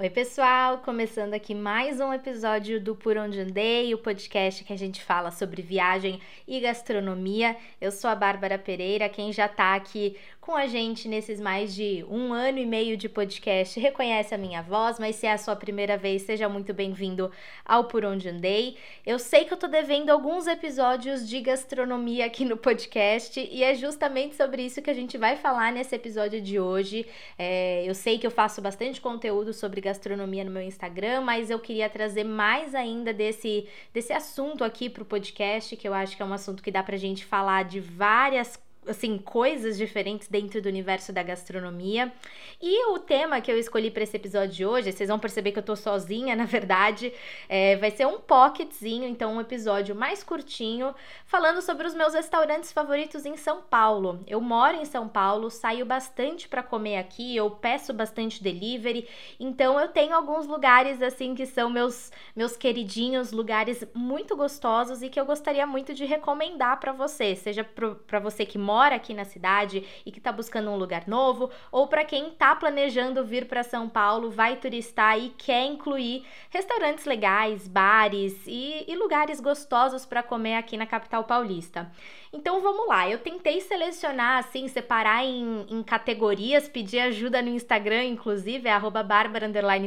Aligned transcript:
Oi, 0.00 0.08
pessoal! 0.08 0.78
Começando 0.78 1.34
aqui 1.34 1.56
mais 1.56 1.98
um 1.98 2.12
episódio 2.12 2.80
do 2.80 2.94
Por 2.94 3.16
Onde 3.16 3.40
Andei, 3.40 3.92
o 3.92 3.98
podcast 3.98 4.62
que 4.62 4.72
a 4.72 4.78
gente 4.78 5.02
fala 5.02 5.32
sobre 5.32 5.60
viagem 5.60 6.20
e 6.46 6.60
gastronomia. 6.60 7.56
Eu 7.80 7.90
sou 7.90 8.08
a 8.08 8.14
Bárbara 8.14 8.56
Pereira, 8.56 9.08
quem 9.08 9.32
já 9.32 9.48
tá 9.48 9.74
aqui 9.74 10.16
com 10.48 10.56
a 10.56 10.66
gente 10.66 11.08
nesses 11.08 11.38
mais 11.38 11.74
de 11.74 12.02
um 12.08 12.32
ano 12.32 12.58
e 12.58 12.64
meio 12.64 12.96
de 12.96 13.06
podcast 13.06 13.78
reconhece 13.78 14.34
a 14.34 14.38
minha 14.38 14.62
voz, 14.62 14.98
mas 14.98 15.16
se 15.16 15.26
é 15.26 15.32
a 15.32 15.36
sua 15.36 15.54
primeira 15.54 15.98
vez, 15.98 16.22
seja 16.22 16.48
muito 16.48 16.72
bem-vindo 16.72 17.30
ao 17.62 17.84
Por 17.84 18.02
Onde 18.02 18.30
Andei. 18.30 18.78
Eu 19.04 19.18
sei 19.18 19.44
que 19.44 19.52
eu 19.52 19.58
tô 19.58 19.66
devendo 19.66 20.08
alguns 20.08 20.46
episódios 20.46 21.28
de 21.28 21.42
gastronomia 21.42 22.24
aqui 22.24 22.46
no 22.46 22.56
podcast 22.56 23.38
e 23.38 23.62
é 23.62 23.74
justamente 23.74 24.36
sobre 24.36 24.62
isso 24.62 24.80
que 24.80 24.88
a 24.88 24.94
gente 24.94 25.18
vai 25.18 25.36
falar 25.36 25.70
nesse 25.70 25.94
episódio 25.94 26.40
de 26.40 26.58
hoje. 26.58 27.04
É, 27.38 27.84
eu 27.86 27.94
sei 27.94 28.16
que 28.16 28.26
eu 28.26 28.30
faço 28.30 28.62
bastante 28.62 29.02
conteúdo 29.02 29.52
sobre 29.52 29.82
gastronomia 29.88 30.44
no 30.44 30.50
meu 30.50 30.62
Instagram, 30.62 31.22
mas 31.22 31.50
eu 31.50 31.58
queria 31.58 31.88
trazer 31.88 32.24
mais 32.24 32.74
ainda 32.74 33.12
desse, 33.12 33.66
desse 33.92 34.12
assunto 34.12 34.62
aqui 34.62 34.90
pro 34.90 35.04
podcast, 35.04 35.76
que 35.76 35.88
eu 35.88 35.94
acho 35.94 36.16
que 36.16 36.22
é 36.22 36.26
um 36.26 36.32
assunto 36.32 36.62
que 36.62 36.70
dá 36.70 36.82
pra 36.82 36.96
gente 36.96 37.24
falar 37.24 37.64
de 37.64 37.80
várias 37.80 38.56
assim, 38.88 39.18
coisas 39.18 39.76
diferentes 39.76 40.28
dentro 40.28 40.60
do 40.60 40.68
universo 40.68 41.12
da 41.12 41.22
gastronomia. 41.22 42.12
E 42.60 42.92
o 42.92 42.98
tema 42.98 43.40
que 43.40 43.50
eu 43.50 43.58
escolhi 43.58 43.90
para 43.90 44.02
esse 44.02 44.16
episódio 44.16 44.54
de 44.54 44.66
hoje, 44.66 44.90
vocês 44.90 45.08
vão 45.08 45.18
perceber 45.18 45.52
que 45.52 45.58
eu 45.58 45.62
tô 45.62 45.76
sozinha, 45.76 46.34
na 46.36 46.44
verdade, 46.44 47.12
é, 47.48 47.76
vai 47.76 47.90
ser 47.90 48.06
um 48.06 48.18
pocketzinho, 48.18 49.04
então 49.04 49.34
um 49.34 49.40
episódio 49.40 49.94
mais 49.94 50.24
curtinho, 50.24 50.94
falando 51.26 51.62
sobre 51.62 51.86
os 51.86 51.94
meus 51.94 52.14
restaurantes 52.14 52.72
favoritos 52.72 53.24
em 53.24 53.36
São 53.36 53.62
Paulo. 53.62 54.24
Eu 54.26 54.40
moro 54.40 54.76
em 54.76 54.84
São 54.84 55.08
Paulo, 55.08 55.50
saio 55.50 55.86
bastante 55.86 56.48
para 56.48 56.62
comer 56.62 56.96
aqui, 56.96 57.36
eu 57.36 57.50
peço 57.50 57.92
bastante 57.92 58.42
delivery, 58.42 59.06
então 59.38 59.78
eu 59.78 59.88
tenho 59.88 60.14
alguns 60.14 60.46
lugares 60.46 61.02
assim 61.02 61.34
que 61.34 61.46
são 61.46 61.70
meus 61.70 62.10
meus 62.34 62.56
queridinhos, 62.56 63.32
lugares 63.32 63.84
muito 63.94 64.36
gostosos 64.36 65.02
e 65.02 65.08
que 65.08 65.18
eu 65.18 65.26
gostaria 65.26 65.66
muito 65.66 65.92
de 65.94 66.04
recomendar 66.04 66.78
para 66.80 66.92
você, 66.92 67.34
seja 67.34 67.64
para 67.64 68.20
você 68.20 68.46
que 68.46 68.58
mora 68.58 68.77
mora 68.78 68.94
aqui 68.94 69.12
na 69.12 69.24
cidade 69.24 69.84
e 70.06 70.12
que 70.12 70.18
está 70.18 70.30
buscando 70.30 70.70
um 70.70 70.76
lugar 70.76 71.08
novo, 71.08 71.50
ou 71.72 71.88
para 71.88 72.04
quem 72.04 72.28
está 72.28 72.54
planejando 72.54 73.24
vir 73.24 73.46
para 73.48 73.64
São 73.64 73.88
Paulo, 73.88 74.30
vai 74.30 74.54
turistar 74.54 75.18
e 75.18 75.30
quer 75.30 75.64
incluir 75.64 76.24
restaurantes 76.48 77.04
legais, 77.04 77.66
bares 77.66 78.40
e, 78.46 78.84
e 78.86 78.94
lugares 78.94 79.40
gostosos 79.40 80.06
para 80.06 80.22
comer 80.22 80.54
aqui 80.54 80.76
na 80.76 80.86
capital 80.86 81.24
paulista. 81.24 81.90
Então 82.32 82.60
vamos 82.60 82.86
lá, 82.86 83.10
eu 83.10 83.18
tentei 83.18 83.60
selecionar, 83.60 84.38
assim, 84.38 84.68
separar 84.68 85.24
em, 85.24 85.66
em 85.68 85.82
categorias, 85.82 86.68
pedi 86.68 87.00
ajuda 87.00 87.42
no 87.42 87.48
Instagram, 87.48 88.04
inclusive, 88.04 88.68
é 88.68 88.72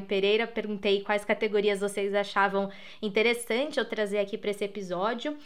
Pereira, 0.02 0.48
perguntei 0.48 1.02
quais 1.02 1.24
categorias 1.24 1.80
vocês 1.80 2.14
achavam 2.14 2.70
interessante 3.02 3.80
eu 3.80 3.86
trazer 3.86 4.20
aqui 4.20 4.38
para 4.38 4.52
esse 4.52 4.66
episódio. 4.66 5.38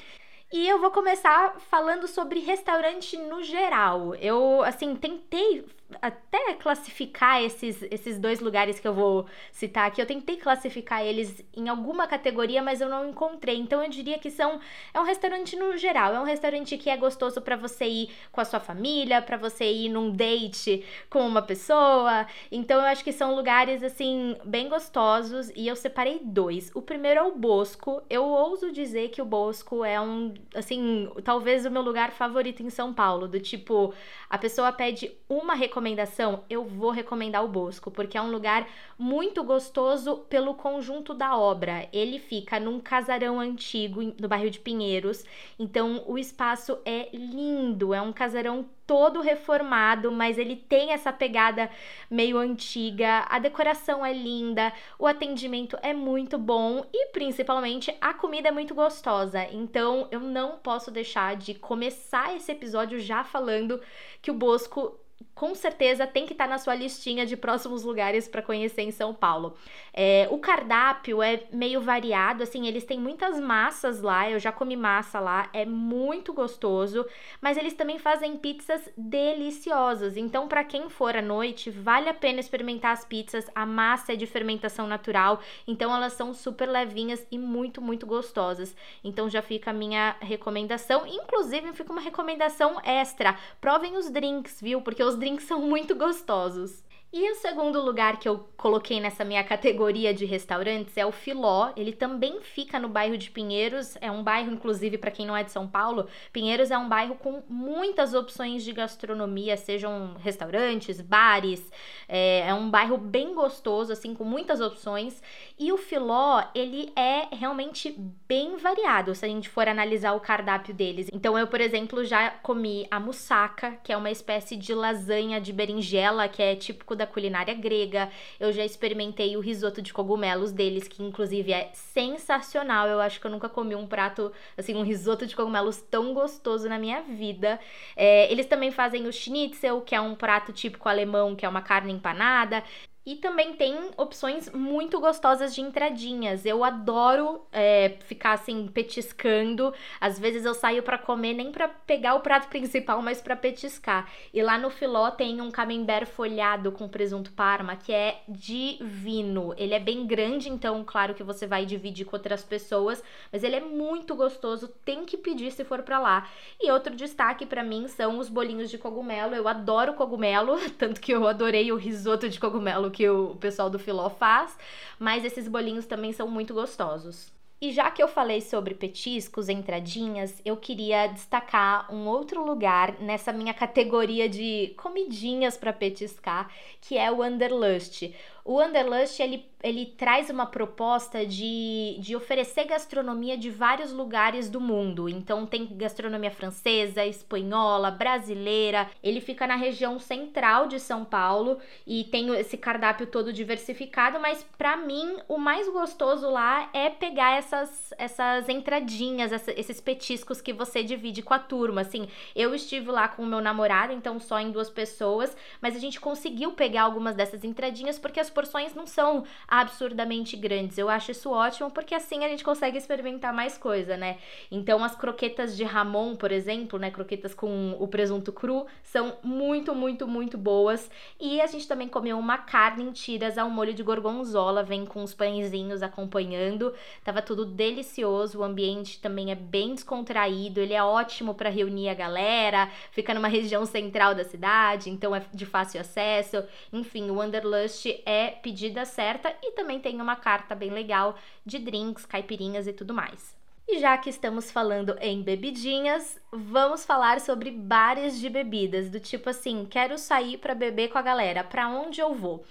E 0.58 0.70
eu 0.70 0.80
vou 0.80 0.90
começar 0.90 1.60
falando 1.70 2.08
sobre 2.08 2.40
restaurante 2.40 3.18
no 3.18 3.44
geral. 3.44 4.16
Eu, 4.16 4.62
assim, 4.64 4.96
tentei 4.96 5.66
até 6.02 6.54
classificar 6.56 7.42
esses, 7.44 7.82
esses 7.92 8.18
dois 8.18 8.40
lugares 8.40 8.80
que 8.80 8.88
eu 8.88 8.94
vou 8.94 9.28
citar 9.52 9.88
aqui. 9.88 10.02
Eu 10.02 10.06
tentei 10.06 10.38
classificar 10.38 11.04
eles 11.06 11.44
em 11.56 11.70
alguma 11.70 12.08
categoria, 12.08 12.62
mas 12.62 12.82
eu 12.82 12.90
não 12.90 13.08
encontrei. 13.08 13.58
Então 13.58 13.84
eu 13.84 13.90
diria 13.90 14.18
que 14.18 14.32
são 14.32 14.60
é 14.94 15.00
um 15.00 15.04
restaurante 15.04 15.56
no 15.56 15.78
geral, 15.78 16.14
é 16.14 16.20
um 16.20 16.24
restaurante 16.24 16.78
que 16.78 16.90
é 16.90 16.98
gostoso 16.98 17.42
para 17.42 17.56
você 17.56 17.86
ir 17.86 18.10
com 18.32 18.42
a 18.42 18.46
sua 18.46 18.60
família, 18.60 19.22
para 19.22 19.38
você 19.38 19.72
ir 19.72 19.90
num 19.90 20.12
date 20.12 20.84
com 21.10 21.26
uma 21.26 21.42
pessoa. 21.42 22.26
Então 22.52 22.80
eu 22.80 22.86
acho 22.88 23.04
que 23.04 23.12
são 23.12 23.36
lugares 23.36 23.84
assim 23.84 24.36
bem 24.44 24.68
gostosos 24.68 25.52
e 25.56 25.68
eu 25.68 25.76
separei 25.76 26.20
dois. 26.24 26.72
O 26.74 26.82
primeiro 26.82 27.20
é 27.20 27.24
o 27.24 27.36
Bosco. 27.36 28.02
Eu 28.10 28.24
ouso 28.26 28.72
dizer 28.72 29.10
que 29.10 29.22
o 29.22 29.26
Bosco 29.26 29.84
é 29.84 30.02
um 30.02 30.34
assim, 30.56 31.10
talvez 31.24 31.66
o 31.66 31.72
meu 31.72 31.84
lugar 31.84 32.12
favorito 32.12 32.64
em 32.64 32.70
São 32.72 32.92
Paulo, 32.94 33.28
do 33.28 33.40
tipo, 33.40 33.94
a 34.30 34.38
pessoa 34.38 34.72
pede 34.72 35.12
uma 35.30 35.54
recomendação 35.54 35.75
recomendação, 35.76 36.46
eu 36.50 36.64
vou 36.64 36.90
recomendar 36.90 37.44
o 37.44 37.50
Bosco, 37.50 37.92
porque 37.92 38.18
é 38.18 38.22
um 38.22 38.32
lugar 38.32 38.66
muito 38.98 39.44
gostoso 39.44 40.20
pelo 40.30 40.54
conjunto 40.54 41.14
da 41.14 41.38
obra. 41.38 41.90
Ele 41.92 42.18
fica 42.18 42.62
num 42.62 42.80
casarão 42.80 43.42
antigo 43.42 44.02
no 44.18 44.28
bairro 44.30 44.50
de 44.50 44.60
Pinheiros, 44.60 45.26
então 45.60 46.02
o 46.08 46.18
espaço 46.18 46.80
é 46.86 47.10
lindo, 47.14 47.94
é 47.94 48.02
um 48.02 48.14
casarão 48.14 48.66
todo 48.88 49.20
reformado, 49.20 50.12
mas 50.12 50.38
ele 50.38 50.56
tem 50.56 50.92
essa 50.92 51.12
pegada 51.12 51.70
meio 52.10 52.38
antiga. 52.38 53.26
A 53.28 53.38
decoração 53.38 54.06
é 54.06 54.14
linda, 54.14 54.72
o 54.98 55.08
atendimento 55.08 55.78
é 55.82 55.94
muito 55.94 56.38
bom 56.38 56.86
e 56.94 57.08
principalmente 57.08 57.94
a 58.00 58.14
comida 58.14 58.48
é 58.48 58.52
muito 58.52 58.74
gostosa. 58.74 59.44
Então 59.52 60.08
eu 60.10 60.22
não 60.22 60.58
posso 60.58 60.90
deixar 60.90 61.36
de 61.36 61.54
começar 61.54 62.34
esse 62.34 62.52
episódio 62.52 62.98
já 63.00 63.24
falando 63.26 63.82
que 64.22 64.32
o 64.32 64.36
Bosco 64.36 65.00
com 65.34 65.54
certeza 65.54 66.08
tem 66.08 66.26
que 66.26 66.34
estar 66.34 66.46
tá 66.46 66.50
na 66.50 66.58
sua 66.58 66.76
listinha 66.76 67.26
de 67.26 67.36
próximos 67.36 67.84
lugares 67.84 68.28
para 68.28 68.42
conhecer 68.42 68.82
em 68.82 68.92
São 68.92 69.14
Paulo. 69.14 69.56
É, 69.94 70.28
o 70.32 70.38
cardápio 70.38 71.22
é 71.22 71.44
meio 71.52 71.82
variado, 71.82 72.44
assim, 72.44 72.68
eles 72.68 72.86
têm 72.86 73.00
muitas 73.00 73.40
massas 73.40 74.02
lá, 74.02 74.30
eu 74.30 74.40
já 74.40 74.52
comi 74.52 74.76
massa 74.76 75.20
lá, 75.20 75.50
é 75.54 75.66
muito 75.66 76.34
gostoso, 76.34 77.06
mas 77.42 77.58
eles 77.58 77.74
também 77.74 77.98
fazem 77.98 78.38
pizzas 78.38 78.90
deliciosas. 78.98 80.18
Então, 80.18 80.48
para 80.48 80.64
quem 80.64 80.90
for 80.90 81.16
à 81.16 81.22
noite, 81.22 81.70
vale 81.70 82.10
a 82.10 82.14
pena 82.14 82.40
experimentar 82.40 82.92
as 82.92 83.06
pizzas. 83.06 83.50
A 83.54 83.66
massa 83.66 84.14
é 84.14 84.16
de 84.16 84.26
fermentação 84.26 84.88
natural, 84.88 85.40
então 85.68 85.94
elas 85.94 86.14
são 86.14 86.34
super 86.34 86.68
levinhas 86.68 87.26
e 87.32 87.38
muito, 87.38 87.82
muito 87.82 88.06
gostosas. 88.06 88.76
Então 89.04 89.30
já 89.30 89.42
fica 89.42 89.72
a 89.72 89.74
minha 89.74 90.16
recomendação, 90.20 91.06
inclusive 91.06 91.74
fica 91.74 91.92
uma 91.92 92.02
recomendação 92.02 92.80
extra. 92.84 93.38
Provem 93.60 93.98
os 93.98 94.10
drinks, 94.10 94.62
viu? 94.62 94.82
Porque 94.82 95.04
os 95.06 95.16
drinks 95.16 95.46
são 95.46 95.62
muito 95.62 95.96
gostosos. 95.96 96.84
E 97.18 97.32
o 97.32 97.36
segundo 97.36 97.82
lugar 97.82 98.20
que 98.20 98.28
eu 98.28 98.46
coloquei 98.58 99.00
nessa 99.00 99.24
minha 99.24 99.42
categoria 99.42 100.14
de 100.14 100.26
restaurantes 100.26 100.98
é 100.98 101.06
o 101.06 101.14
Filó. 101.14 101.72
Ele 101.78 101.94
também 101.94 102.42
fica 102.42 102.78
no 102.78 102.90
bairro 102.90 103.18
de 103.18 103.32
Pinheiros. 103.32 103.96
É 104.02 104.12
um 104.12 104.22
bairro, 104.22 104.52
inclusive, 104.52 104.98
para 104.98 105.12
quem 105.12 105.26
não 105.26 105.38
é 105.38 105.42
de 105.42 105.50
São 105.50 105.66
Paulo, 105.66 106.10
Pinheiros 106.34 106.72
é 106.72 106.78
um 106.78 106.90
bairro 106.90 107.16
com 107.16 107.42
muitas 107.48 108.14
opções 108.14 108.66
de 108.66 108.74
gastronomia, 108.74 109.56
sejam 109.56 110.16
restaurantes, 110.16 111.00
bares. 111.00 111.72
É, 112.06 112.50
é 112.50 112.54
um 112.54 112.70
bairro 112.70 112.98
bem 112.98 113.34
gostoso, 113.34 113.94
assim, 113.94 114.14
com 114.14 114.26
muitas 114.26 114.60
opções. 114.60 115.24
E 115.58 115.72
o 115.72 115.78
Filó, 115.78 116.44
ele 116.54 116.92
é 116.98 117.34
realmente 117.34 117.96
bem 118.28 118.58
variado, 118.58 119.16
se 119.16 119.24
a 119.24 119.30
gente 119.30 119.48
for 119.48 119.70
analisar 119.70 120.12
o 120.16 120.20
cardápio 120.20 120.74
deles. 120.74 121.08
Então, 121.14 121.40
eu, 121.40 121.48
por 121.48 121.62
exemplo, 121.62 122.04
já 122.04 122.30
comi 122.30 122.86
a 122.92 123.00
moussaka, 123.00 123.78
que 123.82 123.94
é 123.94 123.96
uma 123.96 124.12
espécie 124.12 124.58
de 124.58 124.74
lasanha 124.74 125.40
de 125.40 125.54
berinjela, 125.54 126.28
que 126.28 126.44
é 126.44 126.58
típico 126.58 126.94
da 126.94 127.05
culinária 127.08 127.54
grega. 127.54 128.10
Eu 128.40 128.52
já 128.52 128.64
experimentei 128.64 129.36
o 129.38 129.40
risoto 129.40 129.82
de 129.82 129.94
cogumelos 129.94 130.52
deles, 130.52 130.88
que 130.88 131.04
inclusive 131.04 131.52
é 131.54 131.70
sensacional. 131.74 132.88
Eu 132.88 133.00
acho 133.00 133.20
que 133.20 133.28
eu 133.28 133.32
nunca 133.32 133.50
comi 133.50 133.76
um 133.76 133.88
prato, 133.88 134.32
assim, 134.58 134.76
um 134.76 134.84
risoto 134.84 135.26
de 135.26 135.36
cogumelos 135.36 135.82
tão 135.82 136.14
gostoso 136.14 136.68
na 136.70 136.80
minha 136.80 137.02
vida. 137.02 137.60
É, 137.96 138.32
eles 138.32 138.46
também 138.46 138.72
fazem 138.72 139.08
o 139.08 139.12
schnitzel, 139.12 139.82
que 139.82 139.96
é 139.96 140.02
um 140.02 140.16
prato 140.16 140.52
típico 140.54 140.90
alemão, 140.90 141.36
que 141.36 141.46
é 141.46 141.50
uma 141.50 141.62
carne 141.62 141.94
empanada. 141.94 142.64
E 143.06 143.16
também 143.16 143.54
tem 143.54 143.92
opções 143.98 144.50
muito 144.50 145.00
gostosas 145.00 145.54
de 145.54 145.62
entradinhas. 145.62 146.44
Eu 146.44 146.64
adoro 146.64 147.46
é, 147.52 147.98
ficar 148.06 148.32
assim 148.32 148.68
petiscando. 148.68 149.72
Às 150.02 150.18
vezes 150.18 150.44
eu 150.44 150.56
saio 150.56 150.82
para 150.82 150.98
comer 150.98 151.34
nem 151.34 151.52
para 151.52 151.68
pegar 151.68 152.16
o 152.16 152.22
prato 152.22 152.48
principal, 152.50 153.04
mas 153.04 153.22
para 153.22 153.36
petiscar. 153.36 154.12
E 154.34 154.42
lá 154.42 154.58
no 154.58 154.72
Filó 154.72 155.12
tem 155.12 155.40
um 155.40 155.52
camembert 155.52 156.08
folhado 156.08 156.72
com 156.72 156.88
presunto 156.88 157.32
parma 157.34 157.76
que 157.76 157.94
é 157.94 158.24
divino. 158.28 159.54
Ele 159.56 159.76
é 159.76 159.80
bem 159.80 160.08
grande, 160.08 160.50
então 160.50 160.84
claro 160.84 161.14
que 161.14 161.22
você 161.22 161.46
vai 161.46 161.64
dividir 161.64 162.08
com 162.08 162.16
outras 162.16 162.44
pessoas, 162.44 163.04
mas 163.32 163.44
ele 163.44 163.56
é 163.56 163.62
muito 163.62 164.16
gostoso. 164.16 164.68
Tem 164.84 165.06
que 165.06 165.16
pedir 165.16 165.52
se 165.52 165.64
for 165.64 165.84
para 165.84 166.00
lá. 166.00 166.28
E 166.60 166.72
outro 166.72 166.96
destaque 166.96 167.46
para 167.46 167.64
mim 167.64 167.88
são 167.88 168.18
os 168.18 168.30
bolinhos 168.30 168.72
de 168.72 168.80
cogumelo. 168.80 169.36
Eu 169.36 169.48
adoro 169.48 169.94
cogumelo, 169.94 170.58
tanto 170.76 171.00
que 171.00 171.12
eu 171.12 171.28
adorei 171.28 171.72
o 171.72 171.76
risoto 171.76 172.28
de 172.28 172.40
cogumelo 172.40 172.95
que 172.96 173.08
o 173.10 173.36
pessoal 173.36 173.70
do 173.70 173.78
Filó 173.78 174.10
faz, 174.10 174.58
mas 174.98 175.26
esses 175.26 175.48
bolinhos 175.50 175.86
também 175.86 176.14
são 176.14 176.28
muito 176.28 176.54
gostosos. 176.54 177.36
E 177.62 177.72
já 177.72 177.90
que 177.90 178.02
eu 178.04 178.08
falei 178.08 178.42
sobre 178.42 178.74
petiscos, 178.74 179.50
entradinhas, 179.50 180.42
eu 180.46 180.56
queria 180.58 181.08
destacar 181.08 181.94
um 181.94 182.06
outro 182.06 182.46
lugar 182.46 183.00
nessa 183.00 183.34
minha 183.34 183.54
categoria 183.54 184.30
de 184.30 184.74
comidinhas 184.78 185.58
para 185.58 185.74
petiscar, 185.74 186.52
que 186.82 186.98
é 186.98 187.12
o 187.12 187.18
Wanderlust. 187.18 188.14
O 188.48 188.58
Wanderlust, 188.58 189.20
ele, 189.20 189.50
ele 189.64 189.88
traz 189.88 190.30
uma 190.30 190.46
proposta 190.46 191.26
de, 191.26 191.98
de 192.00 192.16
oferecer 192.16 192.66
gastronomia 192.66 193.36
de 193.36 193.50
vários 193.50 193.92
lugares 193.92 194.52
do 194.52 194.62
mundo. 194.62 195.10
Então 195.10 195.48
tem 195.48 195.66
gastronomia 195.66 196.30
francesa, 196.30 197.04
espanhola, 197.04 197.90
brasileira. 197.90 198.88
Ele 199.02 199.20
fica 199.20 199.48
na 199.48 199.56
região 199.56 200.00
central 200.00 200.68
de 200.68 200.80
São 200.80 201.04
Paulo 201.04 201.58
e 201.88 202.04
tem 202.04 202.36
esse 202.36 202.56
cardápio 202.56 203.08
todo 203.08 203.34
diversificado, 203.34 204.20
mas 204.20 204.46
para 204.56 204.78
mim 204.78 205.18
o 205.28 205.40
mais 205.40 205.68
gostoso 205.68 206.30
lá 206.30 206.70
é 206.72 206.88
pegar 206.92 207.36
essas 207.36 207.96
essas 207.98 208.48
entradinhas, 208.48 209.32
essa, 209.32 209.52
esses 209.60 209.82
petiscos 209.82 210.40
que 210.40 210.54
você 210.54 210.84
divide 210.84 211.24
com 211.24 211.34
a 211.34 211.40
turma. 211.40 211.82
Assim, 211.82 212.08
eu 212.36 212.54
estive 212.54 212.92
lá 212.92 213.08
com 213.08 213.24
o 213.24 213.26
meu 213.26 213.42
namorado, 213.42 213.92
então 213.92 214.20
só 214.20 214.40
em 214.40 214.52
duas 214.52 214.70
pessoas, 214.70 215.36
mas 215.60 215.76
a 215.76 215.80
gente 215.80 216.00
conseguiu 216.00 216.52
pegar 216.52 216.84
algumas 216.84 217.16
dessas 217.16 217.44
entradinhas 217.44 217.98
porque 217.98 218.20
as 218.20 218.35
porções 218.36 218.76
não 218.76 218.86
são 218.86 219.24
absurdamente 219.48 220.36
grandes. 220.36 220.78
Eu 220.78 220.90
acho 220.90 221.12
isso 221.12 221.32
ótimo 221.32 221.72
porque 221.72 221.96
assim 221.96 222.26
a 222.26 222.28
gente 222.28 222.44
consegue 222.44 222.78
experimentar 222.78 223.34
mais 223.34 223.58
coisa, 223.58 223.96
né? 223.96 224.18
Então 224.52 224.84
as 224.84 224.96
croquetas 224.96 225.56
de 225.56 225.64
Ramon, 225.64 226.16
por 226.16 226.32
exemplo, 226.32 226.78
né, 226.78 226.92
croquetas 226.92 227.34
com 227.34 227.76
o 227.80 227.88
presunto 227.88 228.34
cru, 228.34 228.68
são 228.84 229.18
muito, 229.24 229.74
muito, 229.74 230.06
muito 230.08 230.38
boas. 230.38 230.92
E 231.20 231.40
a 231.40 231.48
gente 231.48 231.68
também 231.68 231.88
comeu 231.88 232.20
uma 232.20 232.38
carne 232.38 232.84
em 232.84 232.92
tiras 232.92 233.38
ao 233.38 233.50
molho 233.50 233.74
de 233.74 233.82
gorgonzola, 233.82 234.62
vem 234.62 234.86
com 234.86 235.02
os 235.02 235.14
pãezinhos 235.14 235.82
acompanhando. 235.82 236.74
Tava 237.04 237.22
tudo 237.22 237.46
delicioso, 237.46 238.40
o 238.40 238.44
ambiente 238.44 239.00
também 239.00 239.32
é 239.32 239.36
bem 239.36 239.74
descontraído, 239.74 240.60
ele 240.60 240.74
é 240.74 240.84
ótimo 240.84 241.34
para 241.34 241.50
reunir 241.50 241.88
a 241.88 241.94
galera, 241.94 242.70
fica 242.92 243.14
numa 243.14 243.30
região 243.30 243.66
central 243.66 244.14
da 244.14 244.26
cidade, 244.26 244.90
então 244.90 245.16
é 245.16 245.24
de 245.34 245.46
fácil 245.46 245.80
acesso. 245.80 246.44
Enfim, 246.74 247.10
o 247.10 247.16
Wanderlust 247.16 247.86
é 248.06 248.25
pedida 248.32 248.86
certa 248.86 249.36
e 249.42 249.52
também 249.52 249.80
tem 249.80 250.02
uma 250.02 250.16
carta 250.16 250.56
bem 250.56 250.72
legal 250.72 251.18
de 251.46 251.60
drinks, 251.60 252.06
caipirinhas 252.06 252.68
e 252.68 252.74
tudo 252.74 252.94
mais. 252.94 253.36
E 253.68 253.80
já 253.80 253.98
que 253.98 254.10
estamos 254.10 254.52
falando 254.52 254.96
em 255.02 255.24
bebidinhas, 255.24 256.20
vamos 256.36 256.86
falar 256.86 257.20
sobre 257.20 257.52
bares 257.52 258.20
de 258.20 258.30
bebidas, 258.30 258.90
do 258.90 259.00
tipo 259.00 259.30
assim, 259.30 259.66
quero 259.70 259.98
sair 259.98 260.38
para 260.38 260.54
beber 260.54 260.90
com 260.90 260.98
a 260.98 261.02
galera, 261.02 261.44
para 261.44 261.68
onde 261.68 262.00
eu 262.02 262.14
vou? 262.14 262.46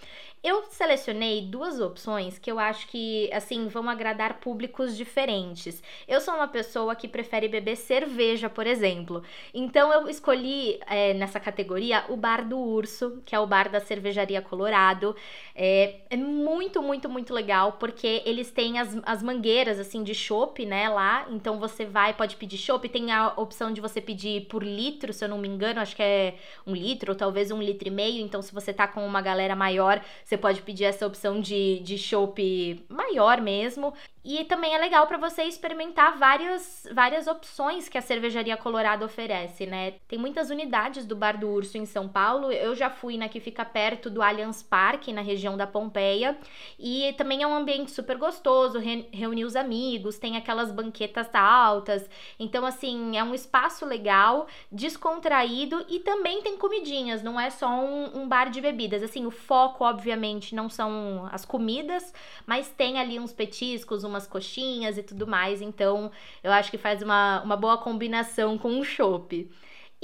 Eu 0.44 0.62
selecionei 0.68 1.40
duas 1.40 1.80
opções 1.80 2.38
que 2.38 2.52
eu 2.52 2.58
acho 2.58 2.86
que, 2.88 3.32
assim, 3.32 3.66
vão 3.66 3.88
agradar 3.88 4.40
públicos 4.40 4.94
diferentes. 4.94 5.82
Eu 6.06 6.20
sou 6.20 6.34
uma 6.34 6.46
pessoa 6.46 6.94
que 6.94 7.08
prefere 7.08 7.48
beber 7.48 7.76
cerveja, 7.76 8.50
por 8.50 8.66
exemplo. 8.66 9.22
Então 9.54 9.90
eu 9.90 10.06
escolhi 10.06 10.78
é, 10.86 11.14
nessa 11.14 11.40
categoria 11.40 12.04
o 12.10 12.16
Bar 12.18 12.46
do 12.46 12.58
Urso, 12.58 13.22
que 13.24 13.34
é 13.34 13.40
o 13.40 13.46
bar 13.46 13.70
da 13.70 13.80
Cervejaria 13.80 14.42
Colorado. 14.42 15.16
É, 15.54 16.00
é 16.10 16.16
muito, 16.18 16.82
muito, 16.82 17.08
muito 17.08 17.32
legal, 17.32 17.78
porque 17.80 18.20
eles 18.26 18.50
têm 18.50 18.78
as, 18.78 18.98
as 19.04 19.22
mangueiras, 19.22 19.78
assim, 19.78 20.02
de 20.02 20.14
chopp, 20.14 20.66
né, 20.66 20.90
lá. 20.90 21.26
Então 21.30 21.58
você 21.58 21.86
vai, 21.86 22.12
pode 22.12 22.36
pedir 22.36 22.58
chopp. 22.58 22.86
Tem 22.86 23.10
a 23.10 23.32
opção 23.38 23.72
de 23.74 23.80
você 23.80 24.00
pedir 24.00 24.46
por 24.46 24.62
litro, 24.62 25.12
se 25.12 25.24
eu 25.24 25.28
não 25.28 25.38
me 25.38 25.48
engano, 25.48 25.80
acho 25.80 25.94
que 25.94 26.02
é 26.02 26.36
um 26.66 26.74
litro, 26.74 27.12
ou 27.12 27.16
talvez 27.16 27.50
um 27.50 27.60
litro 27.60 27.88
e 27.88 27.90
meio. 27.90 28.24
Então 28.24 28.40
se 28.40 28.54
você 28.54 28.72
tá 28.72 28.88
com 28.88 29.04
uma 29.06 29.20
galera 29.20 29.54
maior, 29.56 30.00
você 30.24 30.36
pode 30.38 30.62
pedir 30.62 30.84
essa 30.84 31.06
opção 31.06 31.40
de, 31.40 31.80
de 31.80 31.98
chopp 31.98 32.84
maior 32.88 33.40
mesmo. 33.40 33.92
E 34.24 34.42
também 34.44 34.74
é 34.74 34.78
legal 34.78 35.06
para 35.06 35.18
você 35.18 35.42
experimentar 35.42 36.16
várias, 36.16 36.88
várias 36.94 37.26
opções 37.26 37.90
que 37.90 37.98
a 37.98 38.00
Cervejaria 38.00 38.56
Colorado 38.56 39.04
oferece, 39.04 39.66
né? 39.66 39.96
Tem 40.08 40.18
muitas 40.18 40.48
unidades 40.48 41.04
do 41.04 41.14
Bar 41.14 41.38
do 41.38 41.46
Urso 41.46 41.76
em 41.76 41.84
São 41.84 42.08
Paulo. 42.08 42.50
Eu 42.50 42.74
já 42.74 42.88
fui 42.88 43.18
na 43.18 43.28
que 43.28 43.38
fica 43.38 43.66
perto 43.66 44.08
do 44.08 44.22
Allianz 44.22 44.62
Parque, 44.62 45.12
na 45.12 45.20
região 45.20 45.58
da 45.58 45.66
Pompeia. 45.66 46.38
E 46.78 47.12
também 47.18 47.42
é 47.42 47.46
um 47.46 47.54
ambiente 47.54 47.90
super 47.90 48.16
gostoso, 48.16 48.78
re 48.78 49.06
reunir 49.12 49.44
os 49.44 49.56
amigos, 49.56 50.18
tem 50.18 50.38
aquelas 50.38 50.72
banquetas 50.72 51.34
altas. 51.34 52.08
Então, 52.40 52.64
assim, 52.64 53.18
é 53.18 53.22
um 53.22 53.34
espaço 53.34 53.63
legal, 53.84 54.46
descontraído 54.72 55.84
e 55.88 56.00
também 56.00 56.40
tem 56.42 56.56
comidinhas, 56.56 57.22
não 57.22 57.38
é 57.38 57.50
só 57.50 57.68
um, 57.68 58.22
um 58.22 58.28
bar 58.28 58.50
de 58.50 58.60
bebidas. 58.60 59.02
Assim, 59.02 59.26
o 59.26 59.30
foco, 59.30 59.84
obviamente, 59.84 60.54
não 60.54 60.68
são 60.70 61.28
as 61.30 61.44
comidas, 61.44 62.12
mas 62.46 62.68
tem 62.68 62.98
ali 62.98 63.18
uns 63.20 63.32
petiscos, 63.32 64.02
uma 64.02 64.14
umas 64.14 64.26
coxinhas 64.26 64.96
e 64.96 65.02
tudo 65.02 65.26
mais. 65.26 65.60
Então, 65.60 66.10
eu 66.42 66.52
acho 66.52 66.70
que 66.70 66.78
faz 66.78 67.02
uma, 67.02 67.42
uma 67.42 67.56
boa 67.56 67.76
combinação 67.78 68.56
com 68.56 68.78
o 68.78 68.84
chopp. 68.84 69.50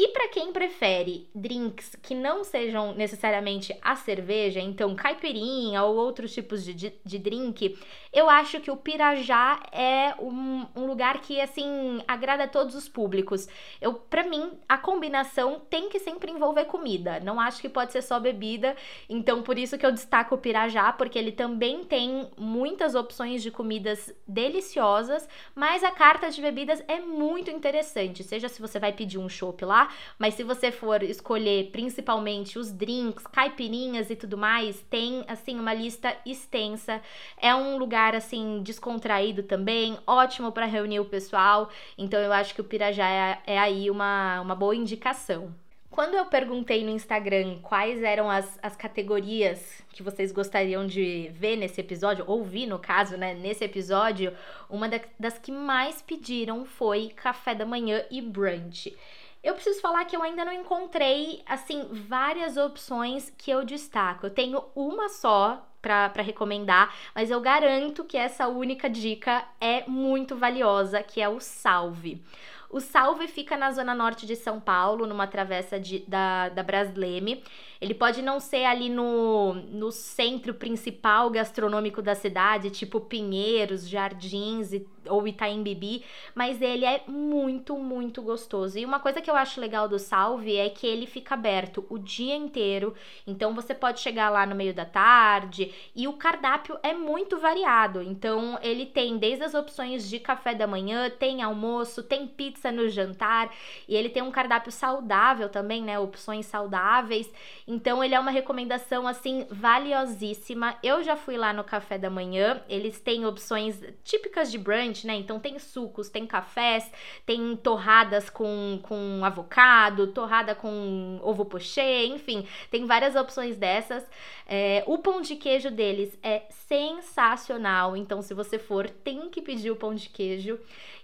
E 0.03 0.09
para 0.09 0.29
quem 0.29 0.51
prefere 0.51 1.29
drinks 1.35 1.95
que 2.01 2.15
não 2.15 2.43
sejam 2.43 2.95
necessariamente 2.95 3.77
a 3.83 3.95
cerveja, 3.95 4.59
então 4.59 4.97
caipirinha 4.97 5.83
ou 5.83 5.95
outros 5.95 6.33
tipos 6.33 6.65
de, 6.65 6.73
de, 6.73 6.95
de 7.05 7.19
drink, 7.19 7.79
eu 8.11 8.31
acho 8.31 8.61
que 8.61 8.71
o 8.71 8.77
Pirajá 8.79 9.63
é 9.71 10.15
um, 10.19 10.67
um, 10.75 10.87
lugar 10.87 11.21
que, 11.21 11.39
assim, 11.39 12.03
agrada 12.09 12.45
a 12.45 12.49
todos 12.49 12.75
os 12.75 12.89
públicos. 12.89 13.47
Eu, 13.79 13.93
para 13.93 14.25
mim, 14.25 14.53
a 14.67 14.79
combinação 14.79 15.61
tem 15.69 15.91
que 15.91 15.99
sempre 15.99 16.33
envolver 16.33 16.65
comida. 16.65 17.21
Não 17.21 17.39
acho 17.39 17.61
que 17.61 17.69
pode 17.69 17.93
ser 17.93 18.01
só 18.01 18.19
bebida. 18.19 18.75
Então, 19.07 19.43
por 19.43 19.59
isso 19.59 19.77
que 19.77 19.85
eu 19.85 19.93
destaco 19.93 20.35
o 20.35 20.39
Pirajá, 20.39 20.95
porque 20.95 21.19
ele 21.19 21.31
também 21.31 21.85
tem 21.85 22.29
muitas 22.39 22.95
opções 22.95 23.43
de 23.43 23.51
comidas 23.51 24.13
deliciosas, 24.27 25.29
mas 25.55 25.85
a 25.85 25.91
carta 25.91 26.31
de 26.31 26.41
bebidas 26.41 26.83
é 26.89 27.01
muito 27.01 27.51
interessante. 27.51 28.25
Seja 28.25 28.49
se 28.49 28.63
você 28.63 28.79
vai 28.79 28.95
pedir 28.95 29.19
um 29.19 29.29
chopp 29.29 29.63
lá, 29.63 29.90
mas 30.19 30.35
se 30.35 30.43
você 30.43 30.71
for 30.71 31.03
escolher 31.03 31.71
principalmente 31.71 32.59
os 32.59 32.71
drinks, 32.71 33.27
caipirinhas 33.27 34.11
e 34.11 34.17
tudo 34.17 34.37
mais, 34.37 34.81
tem 34.91 35.25
assim 35.29 35.59
uma 35.59 35.75
lista 35.75 36.17
extensa. 36.25 37.01
É 37.41 37.55
um 37.55 37.77
lugar 37.77 38.15
assim 38.15 38.63
descontraído 38.63 39.43
também, 39.43 39.99
ótimo 40.07 40.53
para 40.53 40.67
reunir 40.67 41.01
o 41.01 41.05
pessoal. 41.05 41.71
Então 41.97 42.21
eu 42.21 42.33
acho 42.33 42.55
que 42.55 42.61
o 42.61 42.65
Pirajá 42.65 43.09
é, 43.09 43.39
é 43.47 43.59
aí 43.59 43.91
uma, 43.91 44.41
uma 44.41 44.55
boa 44.55 44.75
indicação. 44.75 45.55
Quando 45.91 46.15
eu 46.15 46.25
perguntei 46.27 46.85
no 46.85 46.91
Instagram 46.91 47.59
quais 47.63 48.01
eram 48.01 48.31
as, 48.31 48.59
as 48.63 48.77
categorias 48.77 49.83
que 49.93 50.05
vocês 50.05 50.31
gostariam 50.31 50.87
de 50.87 51.31
ver 51.35 51.57
nesse 51.57 51.81
episódio, 51.81 52.25
ouvir 52.29 52.67
no 52.67 52.79
caso, 52.79 53.17
né, 53.17 53.35
nesse 53.35 53.65
episódio, 53.65 54.33
uma 54.69 54.89
das 55.19 55.37
que 55.37 55.51
mais 55.51 56.01
pediram 56.01 56.65
foi 56.65 57.09
café 57.09 57.57
da 57.57 57.67
manhã 57.67 58.05
e 58.09 58.23
brunch. 58.23 58.97
Eu 59.43 59.55
preciso 59.55 59.81
falar 59.81 60.05
que 60.05 60.15
eu 60.15 60.23
ainda 60.23 60.45
não 60.45 60.53
encontrei, 60.53 61.43
assim, 61.47 61.89
várias 61.93 62.59
opções 62.59 63.33
que 63.39 63.51
eu 63.51 63.65
destaco. 63.65 64.27
Eu 64.27 64.31
tenho 64.31 64.63
uma 64.75 65.09
só 65.09 65.67
para 65.81 66.23
recomendar, 66.23 66.95
mas 67.15 67.31
eu 67.31 67.41
garanto 67.41 68.05
que 68.05 68.19
essa 68.19 68.47
única 68.49 68.89
dica 68.89 69.43
é 69.59 69.87
muito 69.89 70.37
valiosa, 70.37 71.03
que 71.03 71.23
é 71.23 71.29
o 71.29 71.41
Salve. 71.41 72.23
O 72.71 72.81
Salve 72.81 73.27
fica 73.27 73.57
na 73.57 73.73
zona 73.73 73.93
norte 73.95 74.25
de 74.25 74.37
São 74.37 74.61
Paulo, 74.61 75.05
numa 75.05 75.27
travessa 75.27 75.79
de, 75.79 75.99
da, 76.07 76.49
da 76.51 76.63
Brasleme. 76.63 77.43
Ele 77.81 77.95
pode 77.95 78.23
não 78.23 78.39
ser 78.39 78.65
ali 78.65 78.89
no, 78.89 79.55
no 79.55 79.91
centro 79.91 80.55
principal 80.55 81.31
gastronômico 81.31 82.01
da 82.01 82.15
cidade, 82.15 82.71
tipo 82.71 83.01
Pinheiros, 83.01 83.89
Jardins 83.89 84.73
e, 84.73 84.87
ou 85.09 85.27
Itaim 85.27 85.63
Bibi, 85.63 86.05
mas 86.35 86.61
ele 86.61 86.85
é 86.85 87.03
muito, 87.09 87.77
muito 87.79 88.21
gostoso. 88.21 88.79
E 88.79 88.85
uma 88.85 89.01
coisa 89.01 89.23
que 89.23 89.31
eu 89.31 89.35
acho 89.35 89.61
legal 89.61 89.89
do 89.89 89.99
Salve 89.99 90.57
é 90.57 90.69
que 90.69 90.87
ele 90.87 91.07
fica 91.07 91.35
aberto 91.35 91.85
o 91.89 91.99
dia 91.99 92.37
inteiro, 92.37 92.95
então 93.27 93.55
você 93.55 93.75
pode 93.75 94.01
chegar 94.01 94.29
lá 94.29 94.45
no 94.45 94.55
meio 94.55 94.75
da 94.75 94.85
tarde 94.85 95.73
e 95.97 96.07
o 96.07 96.13
cardápio 96.13 96.79
é 96.83 96.93
muito 96.93 97.39
variado. 97.39 98.03
Então 98.03 98.59
ele 98.63 98.85
tem 98.85 99.17
desde 99.17 99.43
as 99.43 99.55
opções 99.55 100.09
de 100.09 100.21
café 100.21 100.55
da 100.55 100.67
manhã, 100.67 101.09
tem 101.09 101.43
almoço, 101.43 102.03
tem 102.03 102.27
pizza 102.27 102.60
no 102.69 102.89
jantar 102.89 103.49
e 103.87 103.95
ele 103.95 104.09
tem 104.09 104.23
um 104.23 104.31
cardápio 104.33 104.73
saudável 104.73 105.49
também, 105.49 105.85
né? 105.85 105.99
Opções 106.01 106.47
saudáveis. 106.47 107.33
Então 107.67 108.03
ele 108.03 108.15
é 108.15 108.19
uma 108.19 108.33
recomendação 108.33 109.07
assim 109.07 109.47
valiosíssima. 109.49 110.77
Eu 110.83 111.05
já 111.05 111.15
fui 111.15 111.37
lá 111.37 111.53
no 111.53 111.63
café 111.63 111.97
da 111.97 112.11
manhã, 112.11 112.61
eles 112.69 112.99
têm 112.99 113.25
opções 113.25 113.81
típicas 114.03 114.51
de 114.51 114.59
brunch, 114.59 115.07
né? 115.07 115.15
Então 115.15 115.39
tem 115.39 115.59
sucos, 115.61 116.09
tem 116.09 116.27
cafés, 116.27 116.91
tem 117.25 117.55
torradas 117.57 118.29
com, 118.29 118.81
com 118.83 119.21
avocado, 119.25 120.09
torrada 120.09 120.55
com 120.55 121.21
ovo 121.23 121.45
pochê, 121.45 122.07
enfim, 122.07 122.47
tem 122.71 122.85
várias 122.87 123.15
opções 123.15 123.57
dessas. 123.57 124.05
É, 124.47 124.83
o 124.87 124.99
pão 124.99 125.21
de 125.21 125.37
queijo 125.37 125.71
deles 125.71 126.19
é 126.23 126.43
sensacional, 126.51 127.97
então 127.97 128.21
se 128.21 128.35
você 128.35 128.59
for, 128.59 128.91
tem 128.91 129.29
que 129.29 129.41
pedir 129.41 129.71
o 129.71 129.77
pão 129.77 129.95
de 129.95 130.09
queijo. 130.09 130.59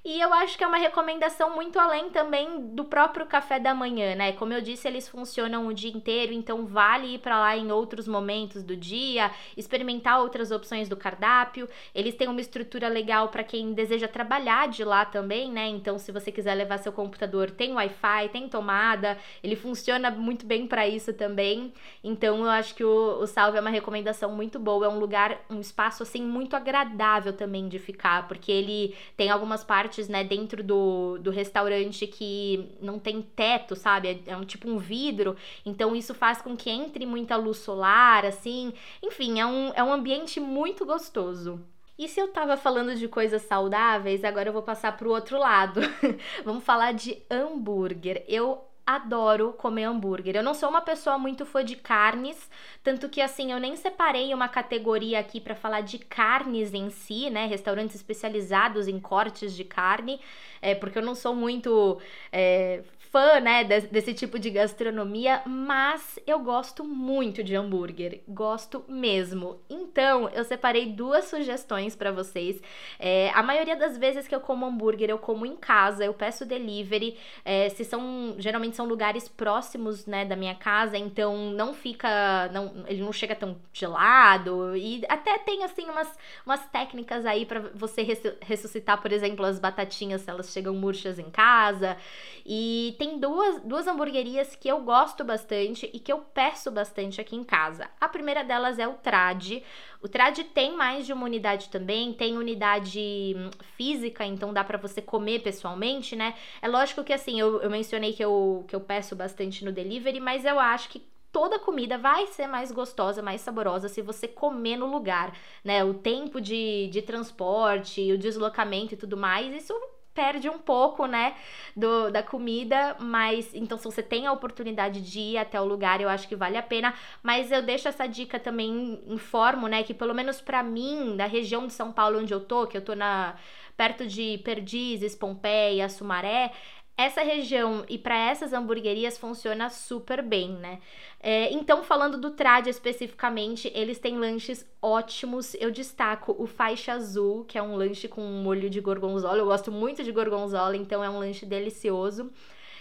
E 0.04 0.20
eu 0.20 0.32
acho 0.34 0.56
que 0.56 0.62
é 0.62 0.66
uma 0.66 0.76
recomendação 0.76 1.45
são 1.46 1.54
muito 1.54 1.78
além 1.78 2.10
também 2.10 2.60
do 2.74 2.84
próprio 2.84 3.24
café 3.24 3.60
da 3.60 3.72
manhã, 3.72 4.16
né? 4.16 4.32
Como 4.32 4.52
eu 4.52 4.60
disse, 4.60 4.88
eles 4.88 5.08
funcionam 5.08 5.68
o 5.68 5.72
dia 5.72 5.92
inteiro, 5.92 6.32
então 6.32 6.66
vale 6.66 7.14
ir 7.14 7.18
para 7.18 7.38
lá 7.38 7.56
em 7.56 7.70
outros 7.70 8.08
momentos 8.08 8.64
do 8.64 8.76
dia, 8.76 9.30
experimentar 9.56 10.20
outras 10.20 10.50
opções 10.50 10.88
do 10.88 10.96
cardápio. 10.96 11.68
Eles 11.94 12.16
têm 12.16 12.26
uma 12.26 12.40
estrutura 12.40 12.88
legal 12.88 13.28
para 13.28 13.44
quem 13.44 13.72
deseja 13.72 14.08
trabalhar 14.08 14.66
de 14.66 14.82
lá 14.82 15.04
também, 15.04 15.52
né? 15.52 15.68
Então, 15.68 16.00
se 16.00 16.10
você 16.10 16.32
quiser 16.32 16.54
levar 16.54 16.78
seu 16.78 16.92
computador, 16.92 17.48
tem 17.48 17.74
Wi-Fi, 17.74 18.28
tem 18.32 18.48
tomada, 18.48 19.16
ele 19.40 19.54
funciona 19.54 20.10
muito 20.10 20.44
bem 20.44 20.66
para 20.66 20.88
isso 20.88 21.12
também. 21.12 21.72
Então, 22.02 22.38
eu 22.38 22.50
acho 22.50 22.74
que 22.74 22.82
o, 22.82 23.20
o 23.20 23.26
Salve 23.28 23.56
é 23.56 23.60
uma 23.60 23.70
recomendação 23.70 24.32
muito 24.32 24.58
boa, 24.58 24.86
é 24.86 24.88
um 24.88 24.98
lugar, 24.98 25.38
um 25.48 25.60
espaço 25.60 26.02
assim 26.02 26.22
muito 26.22 26.56
agradável 26.56 27.32
também 27.32 27.68
de 27.68 27.78
ficar, 27.78 28.26
porque 28.26 28.50
ele 28.50 28.96
tem 29.16 29.30
algumas 29.30 29.62
partes, 29.62 30.08
né, 30.08 30.24
dentro 30.24 30.64
do, 30.64 31.18
do 31.18 31.35
restaurante 31.36 32.06
que 32.06 32.76
não 32.80 32.98
tem 32.98 33.22
teto, 33.22 33.76
sabe? 33.76 34.08
É, 34.26 34.32
é 34.32 34.36
um 34.36 34.44
tipo 34.44 34.68
um 34.68 34.78
vidro, 34.78 35.36
então 35.64 35.94
isso 35.94 36.14
faz 36.14 36.42
com 36.42 36.56
que 36.56 36.68
entre 36.70 37.06
muita 37.06 37.36
luz 37.36 37.58
solar, 37.58 38.24
assim. 38.26 38.72
Enfim, 39.02 39.38
é 39.38 39.46
um, 39.46 39.72
é 39.74 39.82
um 39.82 39.92
ambiente 39.92 40.40
muito 40.40 40.84
gostoso. 40.84 41.60
E 41.98 42.08
se 42.08 42.20
eu 42.20 42.28
tava 42.28 42.56
falando 42.58 42.94
de 42.94 43.08
coisas 43.08 43.42
saudáveis, 43.42 44.22
agora 44.22 44.50
eu 44.50 44.52
vou 44.52 44.62
passar 44.62 44.96
pro 44.96 45.10
outro 45.10 45.38
lado. 45.38 45.80
Vamos 46.44 46.62
falar 46.62 46.92
de 46.92 47.22
hambúrguer. 47.30 48.22
Eu 48.28 48.65
adoro 48.86 49.52
comer 49.54 49.84
hambúrguer. 49.84 50.36
Eu 50.36 50.42
não 50.44 50.54
sou 50.54 50.68
uma 50.68 50.80
pessoa 50.80 51.18
muito 51.18 51.44
fã 51.44 51.64
de 51.64 51.74
carnes, 51.74 52.48
tanto 52.84 53.08
que 53.08 53.20
assim, 53.20 53.50
eu 53.50 53.58
nem 53.58 53.74
separei 53.74 54.32
uma 54.32 54.48
categoria 54.48 55.18
aqui 55.18 55.40
para 55.40 55.56
falar 55.56 55.80
de 55.80 55.98
carnes 55.98 56.72
em 56.72 56.88
si, 56.88 57.28
né? 57.28 57.46
Restaurantes 57.46 57.96
especializados 57.96 58.86
em 58.86 59.00
cortes 59.00 59.54
de 59.56 59.64
carne, 59.64 60.20
é, 60.62 60.74
porque 60.74 60.98
eu 60.98 61.02
não 61.02 61.16
sou 61.16 61.34
muito 61.34 62.00
é, 62.30 62.84
fã, 63.16 63.40
né, 63.40 63.64
desse 63.64 64.12
tipo 64.12 64.38
de 64.38 64.50
gastronomia, 64.50 65.40
mas 65.46 66.18
eu 66.26 66.38
gosto 66.38 66.84
muito 66.84 67.42
de 67.42 67.56
hambúrguer, 67.56 68.20
gosto 68.28 68.84
mesmo. 68.86 69.58
Então, 69.70 70.28
eu 70.28 70.44
separei 70.44 70.92
duas 70.92 71.24
sugestões 71.24 71.96
para 71.96 72.12
vocês. 72.12 72.60
É, 72.98 73.30
a 73.34 73.42
maioria 73.42 73.74
das 73.74 73.96
vezes 73.96 74.28
que 74.28 74.34
eu 74.34 74.40
como 74.40 74.66
hambúrguer, 74.66 75.08
eu 75.08 75.18
como 75.18 75.46
em 75.46 75.56
casa, 75.56 76.04
eu 76.04 76.12
peço 76.12 76.44
delivery. 76.44 77.16
É, 77.42 77.70
se 77.70 77.86
são, 77.86 78.34
geralmente 78.36 78.76
são 78.76 78.84
lugares 78.84 79.30
próximos, 79.30 80.04
né, 80.04 80.26
da 80.26 80.36
minha 80.36 80.54
casa, 80.54 80.98
então 80.98 81.50
não 81.52 81.72
fica, 81.72 82.50
não, 82.52 82.84
ele 82.86 83.00
não 83.00 83.14
chega 83.14 83.34
tão 83.34 83.56
gelado 83.72 84.76
e 84.76 85.02
até 85.08 85.38
tem 85.38 85.64
assim 85.64 85.86
umas, 85.86 86.18
umas 86.44 86.66
técnicas 86.66 87.24
aí 87.24 87.46
para 87.46 87.60
você 87.74 88.06
ressuscitar, 88.42 89.00
por 89.00 89.10
exemplo, 89.10 89.46
as 89.46 89.58
batatinhas 89.58 90.20
se 90.20 90.28
elas 90.28 90.52
chegam 90.52 90.74
murchas 90.74 91.18
em 91.18 91.30
casa. 91.30 91.96
E 92.44 92.94
tem 92.98 93.05
tem 93.06 93.20
duas, 93.20 93.62
duas 93.62 93.86
hamburguerias 93.86 94.56
que 94.56 94.66
eu 94.68 94.80
gosto 94.80 95.22
bastante 95.22 95.88
e 95.94 96.00
que 96.00 96.12
eu 96.12 96.18
peço 96.18 96.72
bastante 96.72 97.20
aqui 97.20 97.36
em 97.36 97.44
casa. 97.44 97.88
A 98.00 98.08
primeira 98.08 98.42
delas 98.42 98.80
é 98.80 98.88
o 98.88 98.94
Trad. 98.94 99.62
O 100.02 100.08
Trad 100.08 100.36
tem 100.52 100.76
mais 100.76 101.06
de 101.06 101.12
uma 101.12 101.24
unidade 101.24 101.68
também, 101.68 102.12
tem 102.12 102.36
unidade 102.36 103.34
hum, 103.36 103.50
física, 103.76 104.24
então 104.24 104.52
dá 104.52 104.64
para 104.64 104.76
você 104.76 105.00
comer 105.00 105.40
pessoalmente, 105.40 106.16
né? 106.16 106.34
É 106.60 106.66
lógico 106.66 107.04
que 107.04 107.12
assim, 107.12 107.38
eu, 107.38 107.62
eu 107.62 107.70
mencionei 107.70 108.12
que 108.12 108.24
eu, 108.24 108.64
que 108.66 108.74
eu 108.74 108.80
peço 108.80 109.14
bastante 109.14 109.64
no 109.64 109.70
delivery, 109.70 110.18
mas 110.18 110.44
eu 110.44 110.58
acho 110.58 110.88
que 110.88 111.06
toda 111.30 111.60
comida 111.60 111.96
vai 111.96 112.26
ser 112.26 112.48
mais 112.48 112.72
gostosa, 112.72 113.22
mais 113.22 113.40
saborosa 113.40 113.88
se 113.88 114.02
você 114.02 114.26
comer 114.26 114.76
no 114.76 114.86
lugar, 114.86 115.32
né? 115.62 115.84
O 115.84 115.94
tempo 115.94 116.40
de, 116.40 116.88
de 116.88 117.02
transporte, 117.02 118.12
o 118.12 118.18
deslocamento 118.18 118.94
e 118.94 118.96
tudo 118.96 119.16
mais, 119.16 119.54
isso 119.54 119.72
perde 120.16 120.48
um 120.48 120.58
pouco, 120.58 121.06
né, 121.06 121.34
do, 121.76 122.10
da 122.10 122.22
comida, 122.22 122.96
mas 122.98 123.54
então 123.54 123.76
se 123.76 123.84
você 123.84 124.02
tem 124.02 124.26
a 124.26 124.32
oportunidade 124.32 125.00
de 125.02 125.20
ir 125.20 125.38
até 125.38 125.60
o 125.60 125.64
lugar, 125.64 126.00
eu 126.00 126.08
acho 126.08 126.26
que 126.26 126.34
vale 126.34 126.56
a 126.56 126.62
pena, 126.62 126.94
mas 127.22 127.52
eu 127.52 127.62
deixo 127.62 127.86
essa 127.86 128.06
dica 128.06 128.40
também, 128.40 129.00
informo, 129.06 129.68
né, 129.68 129.82
que 129.82 129.92
pelo 129.92 130.14
menos 130.14 130.40
para 130.40 130.62
mim, 130.62 131.16
da 131.16 131.26
região 131.26 131.66
de 131.66 131.72
São 131.74 131.92
Paulo 131.92 132.18
onde 132.20 132.32
eu 132.32 132.40
tô, 132.40 132.66
que 132.66 132.76
eu 132.76 132.82
tô 132.82 132.94
na 132.94 133.36
perto 133.76 134.06
de 134.06 134.38
Perdizes, 134.38 135.14
Pompeia, 135.14 135.88
Sumaré, 135.88 136.50
essa 136.96 137.22
região 137.22 137.84
e 137.88 137.98
para 137.98 138.16
essas 138.16 138.52
hamburguerias 138.52 139.18
funciona 139.18 139.68
super 139.68 140.22
bem, 140.22 140.50
né? 140.52 140.80
É, 141.20 141.52
então, 141.52 141.82
falando 141.84 142.16
do 142.16 142.30
Trad 142.30 142.68
especificamente, 142.68 143.70
eles 143.74 143.98
têm 143.98 144.18
lanches 144.18 144.66
ótimos. 144.80 145.54
Eu 145.54 145.70
destaco 145.70 146.34
o 146.38 146.46
Faixa 146.46 146.92
Azul, 146.92 147.44
que 147.44 147.58
é 147.58 147.62
um 147.62 147.76
lanche 147.76 148.08
com 148.08 148.22
molho 148.22 148.70
de 148.70 148.80
gorgonzola. 148.80 149.38
Eu 149.38 149.46
gosto 149.46 149.70
muito 149.70 150.02
de 150.02 150.10
gorgonzola, 150.10 150.76
então 150.76 151.04
é 151.04 151.10
um 151.10 151.18
lanche 151.18 151.44
delicioso. 151.44 152.30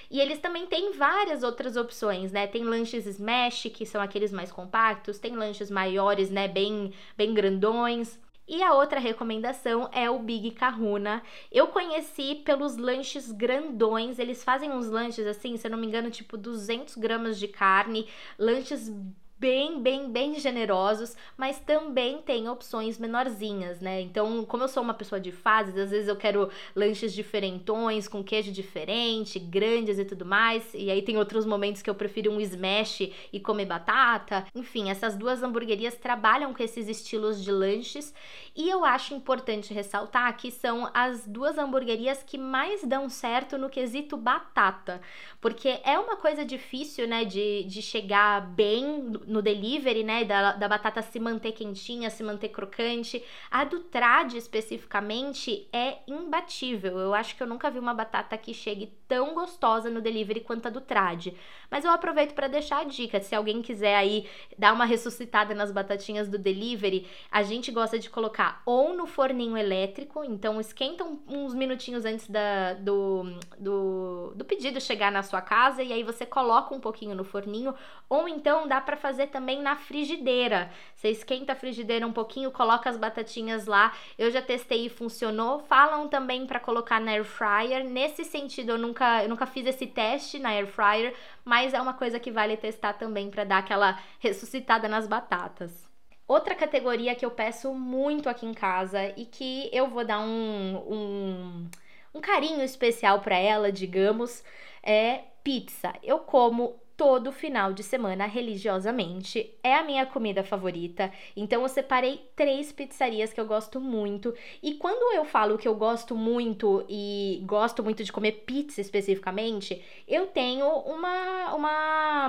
E 0.10 0.20
eles 0.22 0.40
também 0.40 0.66
têm 0.68 0.94
várias 0.94 1.44
outras 1.44 1.76
opções, 1.76 2.32
né? 2.32 2.48
Tem 2.48 2.64
lanches 2.64 3.06
smash, 3.06 3.64
que 3.74 3.86
são 3.86 4.02
aqueles 4.02 4.32
mais 4.32 4.52
compactos, 4.52 5.20
tem 5.20 5.36
lanches 5.36 5.70
maiores, 5.70 6.30
né, 6.30 6.48
bem 6.48 6.94
bem 7.18 7.34
grandões. 7.34 8.20
E 8.48 8.62
a 8.62 8.74
outra 8.74 9.00
recomendação 9.00 9.90
é 9.92 10.10
o 10.10 10.20
Big 10.20 10.52
Kahuna. 10.52 11.24
Eu 11.52 11.68
conheci 11.68 12.42
pelos 12.46 12.78
lanches 12.78 13.32
grandões. 13.32 14.20
Eles 14.20 14.44
fazem 14.44 14.72
uns 14.72 14.88
lanches 14.88 15.26
assim, 15.26 15.58
se 15.58 15.66
eu 15.66 15.72
não 15.72 15.78
me 15.80 15.88
engano, 15.88 16.12
tipo 16.12 16.38
200 16.38 16.96
gramas 16.96 17.40
de 17.40 17.48
carne, 17.48 18.08
lanches 18.38 18.92
bem, 19.38 19.82
bem, 19.82 20.10
bem 20.10 20.40
generosos, 20.40 21.16
mas 21.38 21.60
também 21.60 22.22
tem 22.22 22.48
opções 22.48 22.98
menorzinhas, 22.98 23.82
né? 23.82 24.00
Então, 24.02 24.46
como 24.46 24.64
eu 24.64 24.68
sou 24.68 24.82
uma 24.82 24.94
pessoa 24.94 25.20
de 25.20 25.32
fases, 25.32 25.78
às 25.78 25.92
vezes 25.92 26.08
eu 26.08 26.16
quero 26.16 26.50
lanches 26.76 27.14
diferentões, 27.14 28.08
com 28.08 28.24
queijo 28.24 28.52
diferente, 28.52 29.38
grandes 29.38 30.00
e 30.00 30.06
tudo 30.06 30.26
mais, 30.26 30.74
e 30.74 30.90
aí 30.90 31.02
tem 31.02 31.18
outros 31.18 31.46
momentos 31.46 31.82
que 31.82 31.90
eu 31.90 31.96
prefiro 31.96 32.32
um 32.32 32.40
smash 32.40 33.12
e 33.32 33.40
comer 33.40 33.66
batata. 33.66 34.46
Enfim, 34.56 34.90
essas 34.90 35.18
duas 35.18 35.44
hamburguerias 35.44 35.96
trabalham 35.96 36.54
com 36.54 36.64
esses 36.64 36.88
estilos 36.88 37.44
de 37.44 37.52
lanches, 37.52 38.14
e 38.56 38.70
eu 38.70 38.86
acho 38.86 39.14
importante 39.14 39.74
ressaltar 39.74 40.38
que 40.38 40.50
são 40.50 40.90
as 40.94 41.28
duas 41.28 41.58
hamburguerias 41.58 42.24
que 42.24 42.38
mais 42.38 42.84
dão 42.84 43.10
certo 43.10 43.58
no 43.58 43.70
quesito 43.70 44.16
batata, 44.16 45.02
porque 45.42 45.80
é 45.84 46.00
uma 46.00 46.16
coisa 46.16 46.46
difícil, 46.46 47.06
né, 47.06 47.26
de, 47.26 47.64
de 47.66 47.82
chegar 47.82 48.42
bem 48.42 49.12
no 49.28 49.42
delivery, 49.42 50.04
né? 50.04 50.24
Da, 50.24 50.54
da 50.54 50.68
batata 50.68 51.02
se 51.02 51.20
manter 51.20 51.52
quentinha, 51.52 52.10
se 52.10 52.24
manter 52.24 52.50
crocante. 52.50 53.24
A 53.50 53.64
do 53.64 53.80
Trad 53.80 54.34
especificamente 54.34 55.68
é 55.72 56.00
imbatível. 56.08 56.98
Eu 56.98 57.14
acho 57.14 57.36
que 57.36 57.44
eu 57.44 57.48
nunca 57.48 57.70
vi 57.70 57.80
uma 57.80 57.94
batata 57.94 58.38
que 58.38 58.54
chegue 58.54 58.94
tão 59.08 59.34
gostosa 59.34 59.90
no 59.90 60.02
delivery 60.02 60.42
quanto 60.42 60.68
a 60.68 60.72
do 60.72 60.82
Trad. 60.82 61.28
Mas 61.70 61.86
eu 61.86 61.92
aproveito 61.92 62.34
para 62.34 62.48
deixar 62.48 62.80
a 62.80 62.84
dica, 62.84 63.20
se 63.20 63.36
alguém 63.36 63.62
quiser 63.62 63.96
aí 63.96 64.28
dar 64.58 64.74
uma 64.74 64.86
ressuscitada 64.86 65.54
nas 65.54 65.72
batatinhas 65.72 66.28
do 66.28 66.38
delivery, 66.38 67.08
a 67.32 67.44
gente 67.44 67.72
gosta 67.72 68.00
de 68.00 68.10
colocar 68.10 68.62
ou 68.66 68.96
no 68.96 69.06
forninho 69.06 69.58
elétrico, 69.58 70.24
então 70.24 70.60
esquenta 70.60 71.06
uns 71.28 71.54
minutinhos 71.54 72.06
antes 72.06 72.30
da, 72.30 72.74
do, 72.74 73.24
do, 73.60 74.34
do 74.36 74.46
pedido 74.46 74.80
chegar 74.80 75.12
na 75.12 75.24
sua 75.24 75.42
casa 75.42 75.84
e 75.84 75.92
aí 75.92 76.04
você 76.04 76.26
coloca 76.26 76.74
um 76.74 76.80
pouquinho 76.80 77.16
no 77.16 77.24
forninho, 77.24 77.74
ou 78.10 78.28
então 78.28 78.68
dá 78.68 78.80
para 78.82 78.96
fazer 78.96 79.15
fazer 79.16 79.28
também 79.28 79.62
na 79.62 79.78
frigideira. 79.78 80.70
Você 80.94 81.10
esquenta 81.10 81.54
a 81.54 81.56
frigideira 81.56 82.06
um 82.06 82.12
pouquinho, 82.12 82.52
coloca 82.52 82.90
as 82.90 82.98
batatinhas 82.98 83.66
lá. 83.66 83.94
Eu 84.18 84.30
já 84.30 84.42
testei 84.42 84.86
e 84.86 84.90
funcionou. 84.90 85.60
Falam 85.60 86.10
também 86.10 86.46
para 86.46 86.60
colocar 86.60 87.00
na 87.00 87.12
air 87.12 87.24
fryer. 87.24 87.86
Nesse 87.86 88.26
sentido, 88.26 88.74
eu 88.74 88.78
nunca, 88.78 89.24
eu 89.24 89.30
nunca 89.30 89.46
fiz 89.46 89.66
esse 89.66 89.88
teste 89.88 90.38
na 90.38 90.50
air 90.50 90.68
fryer, 90.68 91.16
mas 91.46 91.74
é 91.74 91.82
uma 91.82 91.94
coisa 91.94 92.20
que 92.20 92.30
vale 92.30 92.58
testar 92.58 92.94
também 92.94 93.32
para 93.32 93.46
dar 93.46 93.60
aquela 93.60 93.98
ressuscitada 94.20 94.90
nas 94.90 95.08
batatas. 95.08 95.88
Outra 96.28 96.56
categoria 96.56 97.16
que 97.16 97.26
eu 97.26 97.32
peço 97.32 97.74
muito 97.74 98.28
aqui 98.28 98.46
em 98.46 98.54
casa 98.54 99.14
e 99.16 99.26
que 99.26 99.70
eu 99.72 99.88
vou 99.88 100.04
dar 100.04 100.20
um, 100.20 100.76
um, 100.92 101.70
um 102.16 102.20
carinho 102.20 102.64
especial 102.64 103.22
para 103.22 103.38
ela, 103.38 103.72
digamos, 103.72 104.44
é 104.84 105.22
pizza. 105.44 105.94
Eu 106.04 106.20
como 106.20 106.80
todo 106.98 107.32
final 107.32 107.74
de 107.74 107.84
semana 107.84 108.26
religiosamente. 108.26 109.54
É 109.64 109.76
a 109.76 109.84
minha 109.84 110.06
comida 110.06 110.44
favorita. 110.44 111.12
Então 111.36 111.62
eu 111.62 111.70
separei 111.70 112.30
três 112.36 112.72
pizzarias 112.72 113.34
que 113.34 113.40
eu 113.40 113.46
gosto 113.46 113.80
muito. 113.80 114.34
E 114.64 114.76
quando 114.76 115.14
eu 115.16 115.26
falo 115.26 115.58
que 115.58 115.68
eu 115.68 115.76
gosto 115.76 116.16
muito 116.16 116.86
e 116.90 117.42
gosto 117.46 117.84
muito 117.84 118.04
de 118.04 118.12
comer 118.12 118.44
pizza 118.46 118.82
especificamente, 118.82 119.84
eu 120.08 120.28
tenho 120.28 120.68
uma 120.68 121.54
uma, 121.54 122.28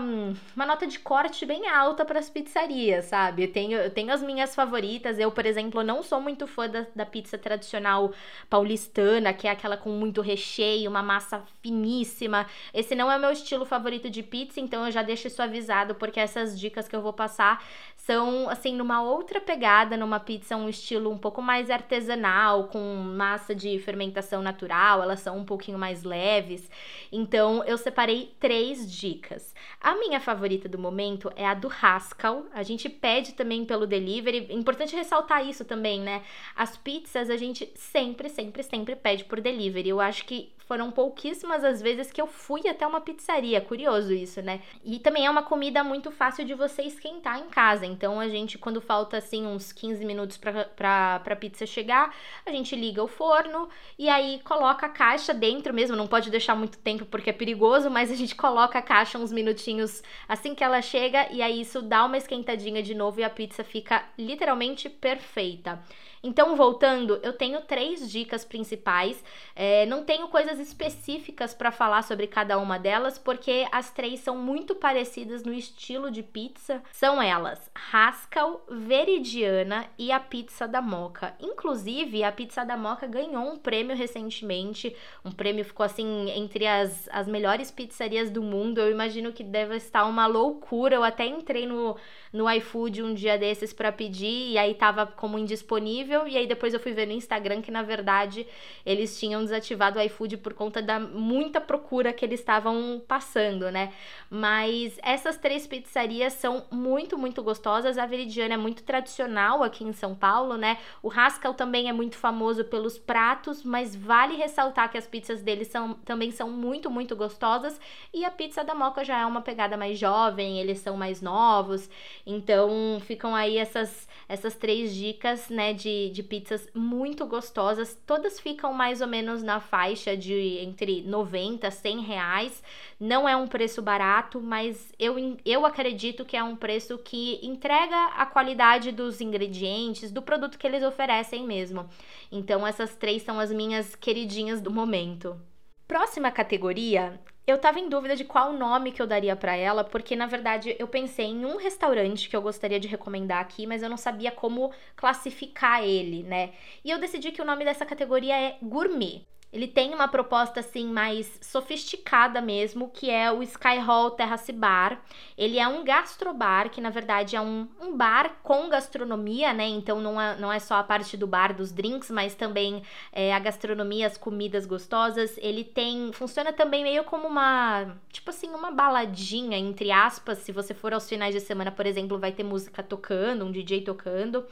uma 0.55 0.67
nota 0.67 0.87
de 0.87 0.99
corte 0.99 1.47
bem 1.47 1.69
alta 1.69 2.05
para 2.05 2.19
as 2.19 2.29
pizzarias, 2.29 3.07
sabe? 3.07 3.45
Eu 3.45 3.53
tenho, 3.53 3.79
eu 3.79 3.91
tenho 3.91 4.13
as 4.13 4.23
minhas 4.23 4.55
favoritas. 4.55 5.19
Eu, 5.19 5.31
por 5.31 5.47
exemplo, 5.47 5.83
não 5.83 6.03
sou 6.03 6.21
muito 6.21 6.47
fã 6.47 6.69
da, 6.69 6.87
da 6.95 7.07
pizza 7.07 7.39
tradicional 7.39 8.13
paulistana, 8.49 9.33
que 9.33 9.47
é 9.47 9.51
aquela 9.51 9.77
com 9.77 9.91
muito 9.91 10.21
recheio, 10.21 10.91
uma 10.91 11.03
massa 11.03 11.43
finíssima. 11.63 12.47
Esse 12.73 12.95
não 12.95 13.11
é 13.11 13.17
o 13.17 13.21
meu 13.21 13.31
estilo 13.31 13.65
favorito 13.65 14.11
de 14.11 14.23
pizza 14.23 14.56
então 14.61 14.87
eu 14.87 14.93
já 14.93 15.03
deixo 15.03 15.27
isso 15.27 15.43
avisado, 15.43 15.95
porque 15.95 16.21
essas 16.21 16.59
dicas 16.59 16.89
que 16.89 16.97
eu 16.97 17.03
vou 17.03 17.13
passar 17.13 17.65
são 18.07 18.49
assim 18.49 18.73
numa 18.73 19.03
outra 19.03 19.41
pegada, 19.41 19.97
numa 19.97 20.21
pizza 20.21 20.57
um 20.57 20.69
estilo 20.69 21.11
um 21.11 21.19
pouco 21.19 21.43
mais 21.43 21.69
artesanal, 21.71 22.69
com 22.69 22.79
massa 22.95 23.53
de 23.53 23.77
fermentação 23.81 24.41
natural, 24.43 25.03
elas 25.03 25.19
são 25.19 25.37
um 25.39 25.45
pouquinho 25.45 25.77
mais 25.77 26.05
leves. 26.05 26.71
Então 27.11 27.65
eu 27.65 27.77
separei 27.77 28.33
três 28.39 28.89
dicas. 28.89 29.53
A 29.81 29.97
minha 29.97 30.21
favorita 30.21 30.69
do 30.69 30.79
momento 30.79 31.33
é 31.35 31.45
a 31.45 31.55
do 31.55 31.69
Haskell. 31.69 32.47
A 32.53 32.63
gente 32.63 32.89
pede 32.89 33.33
também 33.33 33.65
pelo 33.65 33.89
delivery. 33.89 34.47
Importante 34.51 34.95
ressaltar 34.95 35.45
isso 35.45 35.65
também, 35.65 36.01
né? 36.01 36.23
As 36.55 36.77
pizzas 36.77 37.29
a 37.29 37.37
gente 37.37 37.69
sempre, 37.75 38.29
sempre, 38.29 38.63
sempre 38.63 38.95
pede 38.95 39.25
por 39.25 39.41
delivery. 39.41 39.89
Eu 39.89 40.01
acho 40.01 40.25
que 40.25 40.53
foram 40.67 40.91
pouquíssimas 40.91 41.63
as 41.63 41.81
vezes 41.81 42.11
que 42.11 42.21
eu 42.21 42.27
fui 42.27 42.69
até 42.69 42.87
uma 42.87 43.01
pizzaria. 43.01 43.61
Curioso 43.61 44.13
isso, 44.13 44.43
né? 44.43 44.61
E 44.85 44.99
também 44.99 45.25
é 45.25 45.31
uma 45.31 45.43
comida 45.43 45.83
muito 45.85 46.11
fácil 46.11 46.45
de 46.45 46.55
você 46.55 46.83
esquentar 46.83 47.39
em 47.39 47.49
casa. 47.49 47.87
Então 47.97 48.21
a 48.21 48.29
gente, 48.29 48.59
quando 48.59 48.79
falta 48.81 49.17
assim 49.17 49.47
uns 49.47 49.73
15 49.73 50.05
minutos 50.05 50.37
pra, 50.37 51.19
pra 51.19 51.37
pizza 51.37 51.65
chegar, 51.65 52.15
a 52.45 52.51
gente 52.51 52.77
liga 52.77 53.03
o 53.03 53.09
forno 53.09 53.69
e 53.99 54.09
aí 54.09 54.41
coloca 54.45 54.85
a 54.85 54.91
caixa 54.91 55.33
dentro 55.33 55.73
mesmo. 55.73 55.97
Não 55.97 56.07
pode 56.07 56.31
deixar 56.31 56.55
muito 56.55 56.77
tempo 56.79 57.07
porque 57.07 57.31
é 57.31 57.33
perigoso, 57.33 57.91
mas 57.91 58.11
a 58.11 58.15
gente 58.15 58.35
coloca 58.35 58.79
a 58.79 58.83
caixa 58.83 59.19
uns 59.19 59.33
minutinhos 59.33 60.03
assim 60.29 60.55
que 60.55 60.63
ela 60.63 60.83
chega 60.83 61.33
e 61.33 61.41
aí 61.41 61.63
isso 61.63 61.81
dá 61.81 62.05
uma 62.05 62.19
esquentadinha 62.19 62.83
de 62.83 62.95
novo 62.95 63.21
e 63.21 63.25
a 63.25 63.31
pizza 63.31 63.65
fica 63.65 64.05
literalmente 64.19 64.91
perfeita. 64.91 65.81
Então, 66.23 66.57
voltando, 66.57 67.19
eu 67.23 67.33
tenho 67.33 67.61
três 67.63 68.11
dicas 68.11 68.45
principais. 68.45 69.23
É, 69.55 69.87
não 69.87 70.05
tenho 70.05 70.29
coisas 70.29 70.59
específicas 70.59 71.55
para 71.55 71.71
falar 71.71 72.03
sobre 72.03 72.27
cada 72.27 72.59
uma 72.59 72.79
delas, 72.79 73.19
porque 73.19 73.67
as 73.71 73.91
três 73.91 74.21
são 74.21 74.37
muito 74.37 74.75
parecidas 74.75 75.45
no 75.45 75.53
estilo 75.53 76.11
de 76.11 76.23
pizza. 76.23 76.83
São 76.93 77.21
elas: 77.21 77.71
Haskell, 77.93 78.61
Veridiana 78.69 79.87
e 79.99 80.11
a 80.11 80.21
pizza 80.21 80.67
da 80.67 80.83
Moca. 80.83 81.35
Inclusive, 81.41 82.25
a 82.25 82.33
pizza 82.33 82.65
da 82.65 82.77
Moca 82.77 83.07
ganhou 83.07 83.53
um 83.53 83.57
prêmio 83.57 83.97
recentemente. 83.97 84.95
Um 85.25 85.31
prêmio 85.31 85.65
ficou 85.65 85.85
assim 85.85 86.31
entre 86.31 86.67
as, 86.67 87.09
as 87.13 87.27
melhores 87.27 87.71
pizzarias 87.71 88.31
do 88.31 88.43
mundo. 88.43 88.81
Eu 88.81 88.91
imagino 88.91 89.33
que 89.33 89.45
deve 89.45 89.77
estar 89.77 90.05
uma 90.05 90.27
loucura. 90.27 90.97
Eu 90.97 91.05
até 91.05 91.27
entrei 91.27 91.67
no 91.67 91.97
no 92.37 92.51
iFood 92.51 93.03
um 93.03 93.15
dia 93.15 93.39
desses 93.39 93.73
para 93.73 93.91
pedir 93.91 94.51
e 94.51 94.59
aí 94.59 94.75
tava 94.75 95.07
como 95.07 95.39
indisponível 95.39 96.29
e 96.29 96.37
aí 96.37 96.47
depois 96.47 96.75
eu 96.75 96.81
fui 96.81 96.93
ver 96.93 97.07
no 97.07 97.13
Instagram 97.13 97.63
que 97.63 97.71
na 97.71 97.83
verdade 97.83 98.47
eles 98.85 99.19
tinham 99.19 99.43
desativado 99.43 99.99
o 99.99 100.03
iFood 100.03 100.37
por 100.37 100.53
conta 100.53 100.83
da 100.83 101.01
muita 101.01 101.61
procura 101.61 102.13
que 102.13 102.25
eles 102.25 102.41
estavam 102.41 103.03
passando, 103.09 103.71
né? 103.71 103.93
Mas 104.29 104.99
essas 105.03 105.39
três 105.39 105.67
pizzarias 105.67 106.35
são 106.35 106.65
muito, 106.71 107.17
muito 107.17 107.43
gostosas. 107.43 107.97
A 107.97 108.05
Veridiana 108.07 108.55
é 108.55 108.57
muito 108.57 108.83
tradicional 108.83 109.63
aqui 109.63 109.85
em 109.85 109.93
São 109.93 110.15
Paulo, 110.15 110.57
né? 110.57 110.79
O 111.03 111.11
Haskell 111.11 111.55
também 111.55 111.89
é 111.89 111.93
muito 111.93 112.17
famoso 112.17 112.65
pelos 112.65 112.99
pratos, 112.99 113.63
mas 113.63 113.97
vale 113.97 114.37
ressaltar 114.37 114.91
que 114.91 114.99
as 114.99 115.07
pizzas 115.07 115.43
deles 115.43 115.69
são, 115.69 115.95
também 116.05 116.31
são 116.31 116.51
muito, 116.51 116.91
muito 116.91 117.17
gostosas. 117.17 117.81
E 118.13 118.25
a 118.25 118.31
pizza 118.31 118.63
da 118.63 118.75
Moca 118.75 119.05
já 119.05 119.19
é 119.19 119.27
uma 119.27 119.41
pegada 119.41 119.77
mais 119.77 119.99
jovem, 119.99 120.59
eles 120.61 120.79
são 120.79 120.97
mais 120.97 121.23
novos. 121.23 121.89
Então 122.27 122.99
ficam 123.03 123.37
aí 123.37 123.57
essas, 123.57 124.09
essas 124.29 124.57
três 124.57 124.93
dicas, 124.93 125.49
né, 125.49 125.73
de, 125.73 126.11
de 126.11 126.25
pizzas 126.25 126.69
muito 126.75 127.25
gostosas. 127.25 127.97
Todas 128.05 128.41
ficam 128.41 128.73
mais 128.73 129.01
ou 129.01 129.07
menos 129.07 129.45
na 129.45 129.61
faixa 129.61 130.17
de 130.17 130.59
entre 130.59 131.03
90 131.03 131.69
a 131.69 131.71
100 131.71 132.01
reais. 132.01 132.63
Não 132.99 133.29
é 133.29 133.37
um 133.37 133.47
preço 133.47 133.81
barato, 133.81 134.41
mas 134.41 134.93
eu, 134.99 135.15
eu 135.45 135.65
acredito 135.65 136.25
que 136.25 136.37
é 136.37 136.43
um 136.43 136.57
preço 136.57 136.99
que 136.99 137.39
entrega 137.47 138.07
a 138.17 138.27
qualidade 138.27 138.91
dos 138.91 139.21
ingredientes, 139.21 140.11
do 140.11 140.21
produto 140.21 140.59
que 140.59 140.67
eles 140.67 140.83
oferecem 140.83 141.47
mesmo. 141.47 141.89
Então 142.33 142.67
essas 142.67 142.97
três 142.97 143.23
são 143.23 143.39
as 143.39 143.53
minhas 143.53 143.95
queridinhas 143.95 144.61
do 144.61 144.71
momento. 144.73 145.41
Próxima 145.87 146.33
categoria 146.33 147.21
eu 147.47 147.59
tava 147.59 147.79
em 147.79 147.89
dúvida 147.89 148.17
de 148.17 148.25
qual 148.25 148.53
nome 148.53 148.91
que 148.93 149.01
eu 149.01 149.07
daria 149.07 149.37
para 149.37 149.55
ela, 149.57 149.85
porque 149.85 150.17
na 150.17 150.27
verdade 150.27 150.75
eu 150.79 150.89
pensei 150.89 151.27
em 151.27 151.45
um 151.45 151.57
restaurante 151.57 152.29
que 152.29 152.37
eu 152.37 152.43
gostaria 152.43 152.81
de 152.81 152.89
recomendar 152.89 153.41
aqui, 153.41 153.67
mas 153.67 153.83
eu 153.83 153.89
não 153.89 153.97
sabia 153.97 154.33
como 154.33 154.73
classificar 154.97 155.83
ele, 155.85 156.23
né? 156.25 156.53
E 156.85 156.91
eu 156.91 156.99
decidi 156.99 157.31
que 157.33 157.41
o 157.41 157.45
nome 157.45 157.65
dessa 157.65 157.87
categoria 157.87 158.37
é 158.37 158.59
gourmet. 158.63 159.25
Ele 159.57 159.67
tem 159.67 159.95
uma 159.95 160.07
proposta 160.07 160.61
assim 160.61 160.87
mais 160.87 161.39
sofisticada 161.41 162.43
mesmo, 162.43 162.91
que 162.91 163.09
é 163.11 163.33
o 163.33 163.43
Sky 163.43 163.79
Hall 163.79 164.11
Terrace 164.11 164.53
Bar. 164.53 165.01
Ele 165.37 165.59
é 165.59 165.67
um 165.67 165.83
gastrobar, 165.83 166.69
que 166.69 166.79
na 166.79 166.91
verdade 166.91 167.37
é 167.37 167.41
um, 167.41 167.67
um 167.81 167.97
bar 167.97 168.37
com 168.43 168.69
gastronomia, 168.69 169.55
né? 169.55 169.67
Então 169.67 169.99
não 169.99 170.21
é, 170.21 170.37
não 170.39 170.53
é 170.53 170.59
só 170.59 170.75
a 170.75 170.83
parte 170.83 171.17
do 171.17 171.27
bar 171.27 171.55
dos 171.55 171.73
drinks, 171.73 172.11
mas 172.11 172.35
também 172.35 172.83
é, 173.11 173.33
a 173.33 173.39
gastronomia, 173.39 174.07
as 174.07 174.19
comidas 174.19 174.67
gostosas. 174.67 175.39
Ele 175.39 175.65
tem. 175.65 176.13
Funciona 176.13 176.53
também 176.53 176.83
meio 176.83 177.05
como 177.05 177.27
uma. 177.27 177.97
Tipo 178.13 178.29
assim, 178.29 178.51
uma 178.51 178.71
baladinha, 178.71 179.57
entre 179.57 179.91
aspas. 179.91 180.37
Se 180.41 180.53
você 180.53 180.75
for 180.75 180.93
aos 180.93 181.09
finais 181.09 181.35
de 181.35 181.41
semana, 181.41 181.71
por 181.71 181.87
exemplo, 181.87 182.19
vai 182.19 182.31
ter 182.31 182.45
música 182.45 182.83
tocando, 182.83 183.47
um 183.47 183.51
DJ 183.51 183.81
tocando. 183.81 184.45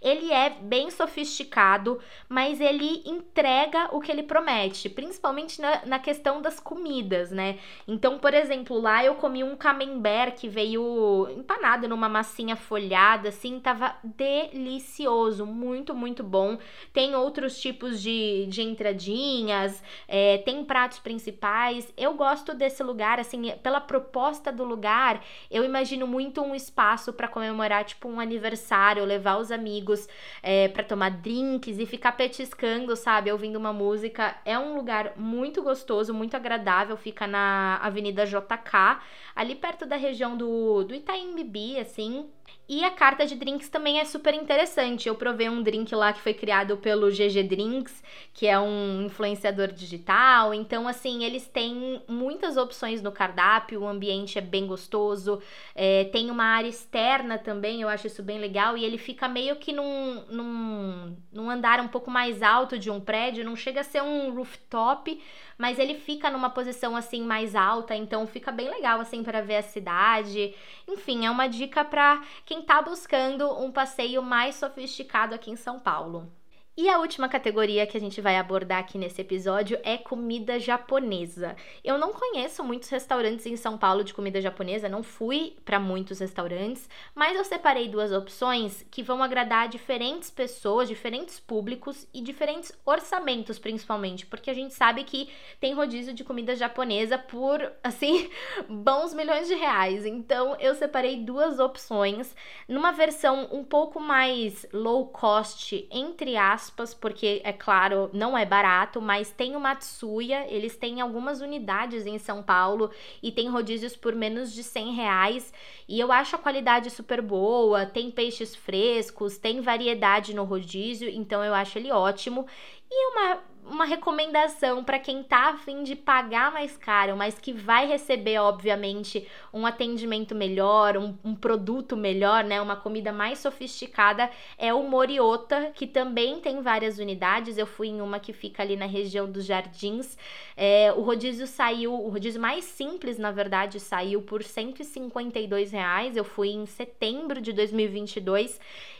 Ele 0.00 0.32
é 0.32 0.50
bem 0.50 0.90
sofisticado, 0.90 1.98
mas 2.28 2.60
ele 2.60 3.02
entrega 3.04 3.88
o 3.92 4.00
que 4.00 4.12
ele 4.12 4.22
promete, 4.22 4.88
principalmente 4.88 5.60
na, 5.60 5.84
na 5.86 5.98
questão 5.98 6.40
das 6.40 6.60
comidas, 6.60 7.30
né? 7.30 7.58
Então, 7.86 8.18
por 8.18 8.32
exemplo, 8.32 8.80
lá 8.80 9.04
eu 9.04 9.16
comi 9.16 9.42
um 9.42 9.56
camembert 9.56 10.36
que 10.36 10.48
veio 10.48 11.28
empanado 11.30 11.88
numa 11.88 12.08
massinha 12.08 12.54
folhada, 12.54 13.30
assim, 13.30 13.58
tava 13.58 13.96
delicioso, 14.04 15.44
muito, 15.44 15.94
muito 15.94 16.22
bom. 16.22 16.58
Tem 16.92 17.14
outros 17.14 17.60
tipos 17.60 18.00
de, 18.00 18.46
de 18.46 18.62
entradinhas, 18.62 19.82
é, 20.06 20.38
tem 20.38 20.64
pratos 20.64 20.98
principais. 20.98 21.92
Eu 21.96 22.14
gosto 22.14 22.54
desse 22.54 22.82
lugar, 22.82 23.18
assim, 23.18 23.52
pela 23.62 23.80
proposta 23.80 24.52
do 24.52 24.64
lugar, 24.64 25.24
eu 25.50 25.64
imagino 25.64 26.06
muito 26.06 26.40
um 26.40 26.54
espaço 26.54 27.12
para 27.12 27.26
comemorar, 27.26 27.84
tipo, 27.84 28.08
um 28.08 28.20
aniversário, 28.20 29.04
levar 29.04 29.38
os 29.38 29.50
amigos 29.50 29.87
amigos 29.88 30.08
é, 30.42 30.68
para 30.68 30.84
tomar 30.84 31.10
drinks 31.10 31.78
e 31.78 31.86
ficar 31.86 32.12
petiscando, 32.12 32.94
sabe? 32.94 33.32
Ouvindo 33.32 33.56
uma 33.56 33.72
música. 33.72 34.36
É 34.44 34.58
um 34.58 34.76
lugar 34.76 35.14
muito 35.16 35.62
gostoso, 35.62 36.12
muito 36.12 36.36
agradável. 36.36 36.96
Fica 36.96 37.26
na 37.26 37.76
Avenida 37.82 38.26
JK, 38.26 39.00
ali 39.34 39.54
perto 39.54 39.86
da 39.86 39.96
região 39.96 40.36
do, 40.36 40.84
do 40.84 40.94
Itaim 40.94 41.34
Bibi, 41.34 41.78
assim. 41.78 42.28
E 42.68 42.84
a 42.84 42.90
carta 42.90 43.24
de 43.24 43.34
drinks 43.34 43.70
também 43.70 43.98
é 43.98 44.04
super 44.04 44.34
interessante. 44.34 45.08
Eu 45.08 45.14
provei 45.14 45.48
um 45.48 45.62
drink 45.62 45.94
lá 45.94 46.12
que 46.12 46.20
foi 46.20 46.34
criado 46.34 46.76
pelo 46.76 47.08
GG 47.10 47.42
Drinks, 47.44 48.02
que 48.34 48.46
é 48.46 48.60
um 48.60 49.06
influenciador 49.06 49.68
digital. 49.68 50.52
Então, 50.52 50.86
assim, 50.86 51.24
eles 51.24 51.48
têm 51.48 52.02
muitas 52.06 52.58
opções 52.58 53.00
no 53.00 53.10
cardápio, 53.10 53.80
o 53.80 53.88
ambiente 53.88 54.36
é 54.36 54.42
bem 54.42 54.66
gostoso. 54.66 55.40
É, 55.74 56.04
tem 56.12 56.30
uma 56.30 56.44
área 56.44 56.68
externa 56.68 57.38
também, 57.38 57.80
eu 57.80 57.88
acho 57.88 58.06
isso 58.06 58.22
bem 58.22 58.38
legal. 58.38 58.76
E 58.76 58.84
ele 58.84 58.98
fica 58.98 59.26
meio 59.28 59.56
que 59.56 59.72
num, 59.72 60.22
num, 60.28 61.16
num 61.32 61.48
andar 61.48 61.80
um 61.80 61.88
pouco 61.88 62.10
mais 62.10 62.42
alto 62.42 62.78
de 62.78 62.90
um 62.90 63.00
prédio, 63.00 63.46
não 63.46 63.56
chega 63.56 63.80
a 63.80 63.84
ser 63.84 64.02
um 64.02 64.34
rooftop, 64.34 65.18
mas 65.58 65.78
ele 65.78 65.94
fica 65.94 66.30
numa 66.30 66.48
posição 66.48 66.94
assim 66.94 67.22
mais 67.22 67.56
alta, 67.56 67.94
então 67.94 68.26
fica 68.26 68.52
bem 68.52 68.70
legal 68.70 69.00
assim 69.00 69.24
para 69.24 69.42
ver 69.42 69.56
a 69.56 69.62
cidade. 69.62 70.54
Enfim, 70.86 71.26
é 71.26 71.30
uma 71.30 71.48
dica 71.48 71.84
para 71.84 72.22
quem 72.46 72.62
tá 72.62 72.80
buscando 72.80 73.50
um 73.60 73.72
passeio 73.72 74.22
mais 74.22 74.54
sofisticado 74.54 75.34
aqui 75.34 75.50
em 75.50 75.56
São 75.56 75.80
Paulo. 75.80 76.32
E 76.80 76.88
a 76.88 77.00
última 77.00 77.28
categoria 77.28 77.88
que 77.88 77.96
a 77.96 78.00
gente 78.00 78.20
vai 78.20 78.36
abordar 78.36 78.78
aqui 78.78 78.96
nesse 78.98 79.20
episódio 79.20 79.80
é 79.82 79.98
comida 79.98 80.60
japonesa. 80.60 81.56
Eu 81.82 81.98
não 81.98 82.12
conheço 82.12 82.62
muitos 82.62 82.88
restaurantes 82.88 83.46
em 83.46 83.56
São 83.56 83.76
Paulo 83.76 84.04
de 84.04 84.14
comida 84.14 84.40
japonesa, 84.40 84.88
não 84.88 85.02
fui 85.02 85.56
para 85.64 85.80
muitos 85.80 86.20
restaurantes, 86.20 86.88
mas 87.16 87.36
eu 87.36 87.44
separei 87.44 87.88
duas 87.88 88.12
opções 88.12 88.86
que 88.92 89.02
vão 89.02 89.24
agradar 89.24 89.68
diferentes 89.68 90.30
pessoas, 90.30 90.86
diferentes 90.86 91.40
públicos 91.40 92.06
e 92.14 92.20
diferentes 92.20 92.70
orçamentos, 92.86 93.58
principalmente, 93.58 94.24
porque 94.24 94.48
a 94.48 94.54
gente 94.54 94.72
sabe 94.72 95.02
que 95.02 95.28
tem 95.58 95.74
rodízio 95.74 96.14
de 96.14 96.22
comida 96.22 96.54
japonesa 96.54 97.18
por, 97.18 97.72
assim, 97.82 98.30
bons 98.70 99.12
milhões 99.12 99.48
de 99.48 99.54
reais. 99.56 100.06
Então, 100.06 100.54
eu 100.60 100.76
separei 100.76 101.24
duas 101.24 101.58
opções 101.58 102.36
numa 102.68 102.92
versão 102.92 103.48
um 103.50 103.64
pouco 103.64 103.98
mais 103.98 104.64
low 104.72 105.08
cost, 105.08 105.88
entre 105.90 106.36
aspas 106.36 106.67
aspas, 106.68 106.92
porque 106.92 107.40
é 107.42 107.52
claro, 107.52 108.10
não 108.12 108.36
é 108.36 108.44
barato, 108.44 109.00
mas 109.00 109.32
tem 109.32 109.56
o 109.56 109.60
Matsuya, 109.60 110.46
eles 110.48 110.76
têm 110.76 111.00
algumas 111.00 111.40
unidades 111.40 112.06
em 112.06 112.18
São 112.18 112.42
Paulo 112.42 112.90
e 113.22 113.32
tem 113.32 113.48
rodízios 113.48 113.96
por 113.96 114.14
menos 114.14 114.52
de 114.52 114.62
100 114.62 114.94
reais. 114.94 115.52
E 115.88 115.98
eu 115.98 116.12
acho 116.12 116.36
a 116.36 116.38
qualidade 116.38 116.90
super 116.90 117.22
boa, 117.22 117.86
tem 117.86 118.10
peixes 118.10 118.54
frescos, 118.54 119.38
tem 119.38 119.60
variedade 119.60 120.34
no 120.34 120.44
rodízio, 120.44 121.08
então 121.08 121.42
eu 121.42 121.54
acho 121.54 121.78
ele 121.78 121.90
ótimo. 121.90 122.46
E 122.90 123.12
uma 123.12 123.40
uma 123.64 123.84
recomendação 123.84 124.82
para 124.82 124.98
quem 124.98 125.22
tá 125.22 125.50
afim 125.50 125.82
de 125.82 125.94
pagar 125.94 126.52
mais 126.52 126.76
caro, 126.76 127.16
mas 127.16 127.38
que 127.38 127.52
vai 127.52 127.86
receber, 127.86 128.38
obviamente, 128.38 129.26
um 129.52 129.66
atendimento 129.66 130.34
melhor, 130.34 130.96
um, 130.96 131.14
um 131.24 131.34
produto 131.34 131.96
melhor, 131.96 132.44
né? 132.44 132.60
Uma 132.60 132.76
comida 132.76 133.12
mais 133.12 133.38
sofisticada, 133.38 134.30
é 134.56 134.72
o 134.72 134.82
Moriota, 134.82 135.70
que 135.74 135.86
também 135.86 136.40
tem 136.40 136.60
várias 136.62 136.98
unidades. 136.98 137.58
Eu 137.58 137.66
fui 137.66 137.88
em 137.88 138.00
uma 138.00 138.18
que 138.18 138.32
fica 138.32 138.62
ali 138.62 138.76
na 138.76 138.86
região 138.86 139.30
dos 139.30 139.44
Jardins. 139.44 140.16
É, 140.56 140.92
o 140.92 141.02
rodízio 141.02 141.46
saiu, 141.46 141.92
o 141.92 142.08
rodízio 142.08 142.40
mais 142.40 142.64
simples, 142.64 143.18
na 143.18 143.30
verdade, 143.30 143.78
saiu 143.78 144.22
por 144.22 144.42
152 144.42 145.72
reais. 145.72 146.16
Eu 146.16 146.24
fui 146.24 146.48
em 146.48 146.66
setembro 146.66 147.40
de 147.40 147.52
2022 147.52 148.58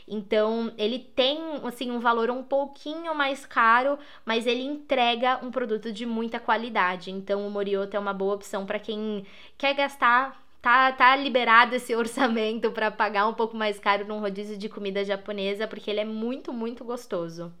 então, 0.09 0.73
ele 0.77 0.99
tem 0.99 1.39
assim 1.63 1.91
um 1.91 1.99
valor 1.99 2.31
um 2.31 2.43
pouquinho 2.43 3.13
mais 3.13 3.45
caro, 3.45 3.97
mas 4.25 4.47
ele 4.47 4.63
entrega 4.63 5.39
um 5.43 5.51
produto 5.51 5.91
de 5.91 6.05
muita 6.05 6.39
qualidade. 6.39 7.11
Então, 7.11 7.47
o 7.47 7.51
Morioto 7.51 7.95
é 7.95 7.99
uma 7.99 8.13
boa 8.13 8.35
opção 8.35 8.65
para 8.65 8.79
quem 8.79 9.25
quer 9.57 9.73
gastar 9.75 10.43
tá, 10.61 10.91
tá 10.91 11.15
liberado 11.15 11.75
esse 11.75 11.93
orçamento 11.95 12.71
para 12.71 12.91
pagar 12.91 13.27
um 13.27 13.33
pouco 13.33 13.55
mais 13.55 13.79
caro 13.79 14.07
num 14.07 14.19
rodízio 14.19 14.57
de 14.57 14.67
comida 14.67 15.03
japonesa, 15.05 15.67
porque 15.67 15.89
ele 15.89 15.99
é 15.99 16.05
muito, 16.05 16.51
muito 16.51 16.83
gostoso. 16.83 17.53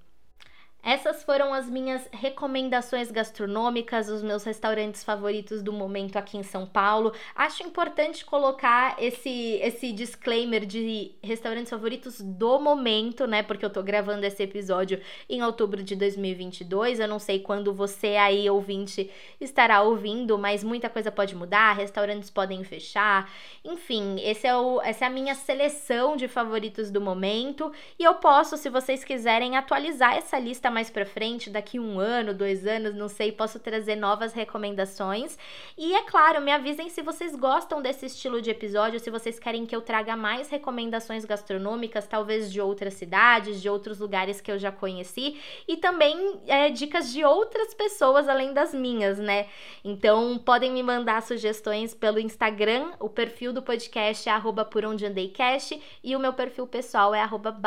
Essas 0.81 1.23
foram 1.23 1.53
as 1.53 1.69
minhas 1.69 2.07
recomendações 2.11 3.11
gastronômicas, 3.11 4.07
os 4.07 4.23
meus 4.23 4.45
restaurantes 4.45 5.03
favoritos 5.03 5.61
do 5.61 5.73
momento 5.73 6.15
aqui 6.15 6.37
em 6.37 6.43
São 6.43 6.65
Paulo. 6.65 7.13
Acho 7.35 7.63
importante 7.63 8.23
colocar 8.23 8.95
esse 8.97 9.59
esse 9.61 9.91
disclaimer 9.91 10.65
de 10.65 11.11
restaurantes 11.21 11.69
favoritos 11.69 12.21
do 12.21 12.59
momento, 12.59 13.27
né? 13.27 13.43
Porque 13.43 13.65
eu 13.65 13.69
tô 13.69 13.83
gravando 13.83 14.25
esse 14.25 14.41
episódio 14.41 15.01
em 15.29 15.43
outubro 15.43 15.83
de 15.83 15.97
2022. 15.97 17.01
Eu 17.01 17.07
não 17.09 17.19
sei 17.19 17.39
quando 17.39 17.73
você 17.73 18.15
aí 18.15 18.49
ouvinte 18.49 19.11
estará 19.39 19.81
ouvindo, 19.81 20.37
mas 20.37 20.63
muita 20.63 20.89
coisa 20.89 21.11
pode 21.11 21.35
mudar, 21.35 21.73
restaurantes 21.73 22.29
podem 22.29 22.63
fechar. 22.63 23.29
Enfim, 23.65 24.15
esse 24.21 24.47
é 24.47 24.55
o, 24.55 24.81
essa 24.81 25.03
é 25.03 25.07
a 25.07 25.11
minha 25.11 25.35
seleção 25.35 26.15
de 26.15 26.27
favoritos 26.29 26.89
do 26.89 27.01
momento 27.01 27.71
e 27.97 28.03
eu 28.03 28.15
posso, 28.15 28.55
se 28.55 28.69
vocês 28.69 29.03
quiserem, 29.03 29.57
atualizar 29.57 30.15
essa 30.15 30.39
lista 30.39 30.68
mais 30.69 30.89
para 30.89 31.05
frente, 31.05 31.49
daqui 31.49 31.79
um 31.79 31.99
ano, 31.99 32.33
dois 32.33 32.65
anos, 32.65 32.95
não 32.95 33.07
sei, 33.07 33.31
posso 33.31 33.59
trazer 33.59 33.95
novas 33.95 34.33
recomendações. 34.33 35.37
E 35.77 35.93
é 35.95 36.03
claro, 36.03 36.41
me 36.41 36.51
avisem 36.51 36.89
se 36.89 37.01
vocês 37.01 37.35
gostam 37.35 37.81
desse 37.81 38.05
estilo 38.05 38.41
de 38.41 38.49
episódio, 38.49 38.99
se 38.99 39.09
vocês 39.09 39.39
querem 39.39 39.65
que 39.65 39.75
eu 39.75 39.81
traga 39.81 40.15
mais 40.15 40.49
recomendações 40.49 41.25
gastronômicas, 41.25 42.07
talvez 42.07 42.51
de 42.51 42.61
outras 42.61 42.93
cidades, 42.93 43.61
de 43.61 43.69
outros 43.69 43.99
lugares 43.99 44.39
que 44.41 44.51
eu 44.51 44.59
já 44.59 44.71
conheci, 44.71 45.39
e 45.67 45.77
também 45.77 46.39
é, 46.47 46.69
dicas 46.69 47.11
de 47.11 47.23
outras 47.23 47.73
pessoas 47.73 48.27
além 48.27 48.53
das 48.53 48.73
minhas, 48.73 49.17
né? 49.17 49.47
Então 49.83 50.37
podem 50.37 50.71
me 50.71 50.83
mandar 50.83 51.21
sugestões 51.21 51.93
pelo 51.93 52.19
Instagram, 52.19 52.91
o 52.99 53.09
perfil 53.09 53.51
do 53.51 53.61
podcast 53.61 54.27
é 54.29 54.31
arroba 54.31 54.63
por 54.63 54.85
onde 54.85 55.05
andei 55.05 55.29
cast, 55.29 55.81
e 56.03 56.15
o 56.15 56.19
meu 56.19 56.33
perfil 56.33 56.67
pessoal 56.67 57.13
é 57.13 57.21
arroba 57.21 57.57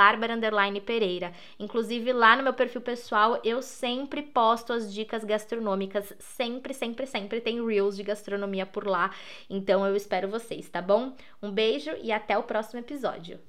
Pereira. 0.85 1.33
Inclusive 1.59 2.13
lá 2.13 2.37
no 2.37 2.43
meu 2.43 2.53
perfil 2.53 2.81
pessoal 2.81 2.92
pessoal, 2.93 3.41
eu 3.43 3.63
sempre 3.63 4.21
posto 4.21 4.71
as 4.71 4.93
dicas 4.93 5.25
gastronômicas, 5.25 6.13
sempre, 6.19 6.75
sempre, 6.75 7.07
sempre 7.07 7.41
tem 7.41 7.65
reels 7.67 7.97
de 7.97 8.03
gastronomia 8.03 8.67
por 8.67 8.87
lá. 8.87 9.15
Então 9.49 9.87
eu 9.87 9.97
espero 9.97 10.29
vocês, 10.29 10.69
tá 10.69 10.83
bom? 10.83 11.17
Um 11.43 11.51
beijo 11.51 11.91
e 12.03 12.13
até 12.13 12.37
o 12.37 12.43
próximo 12.43 12.81
episódio. 12.81 13.41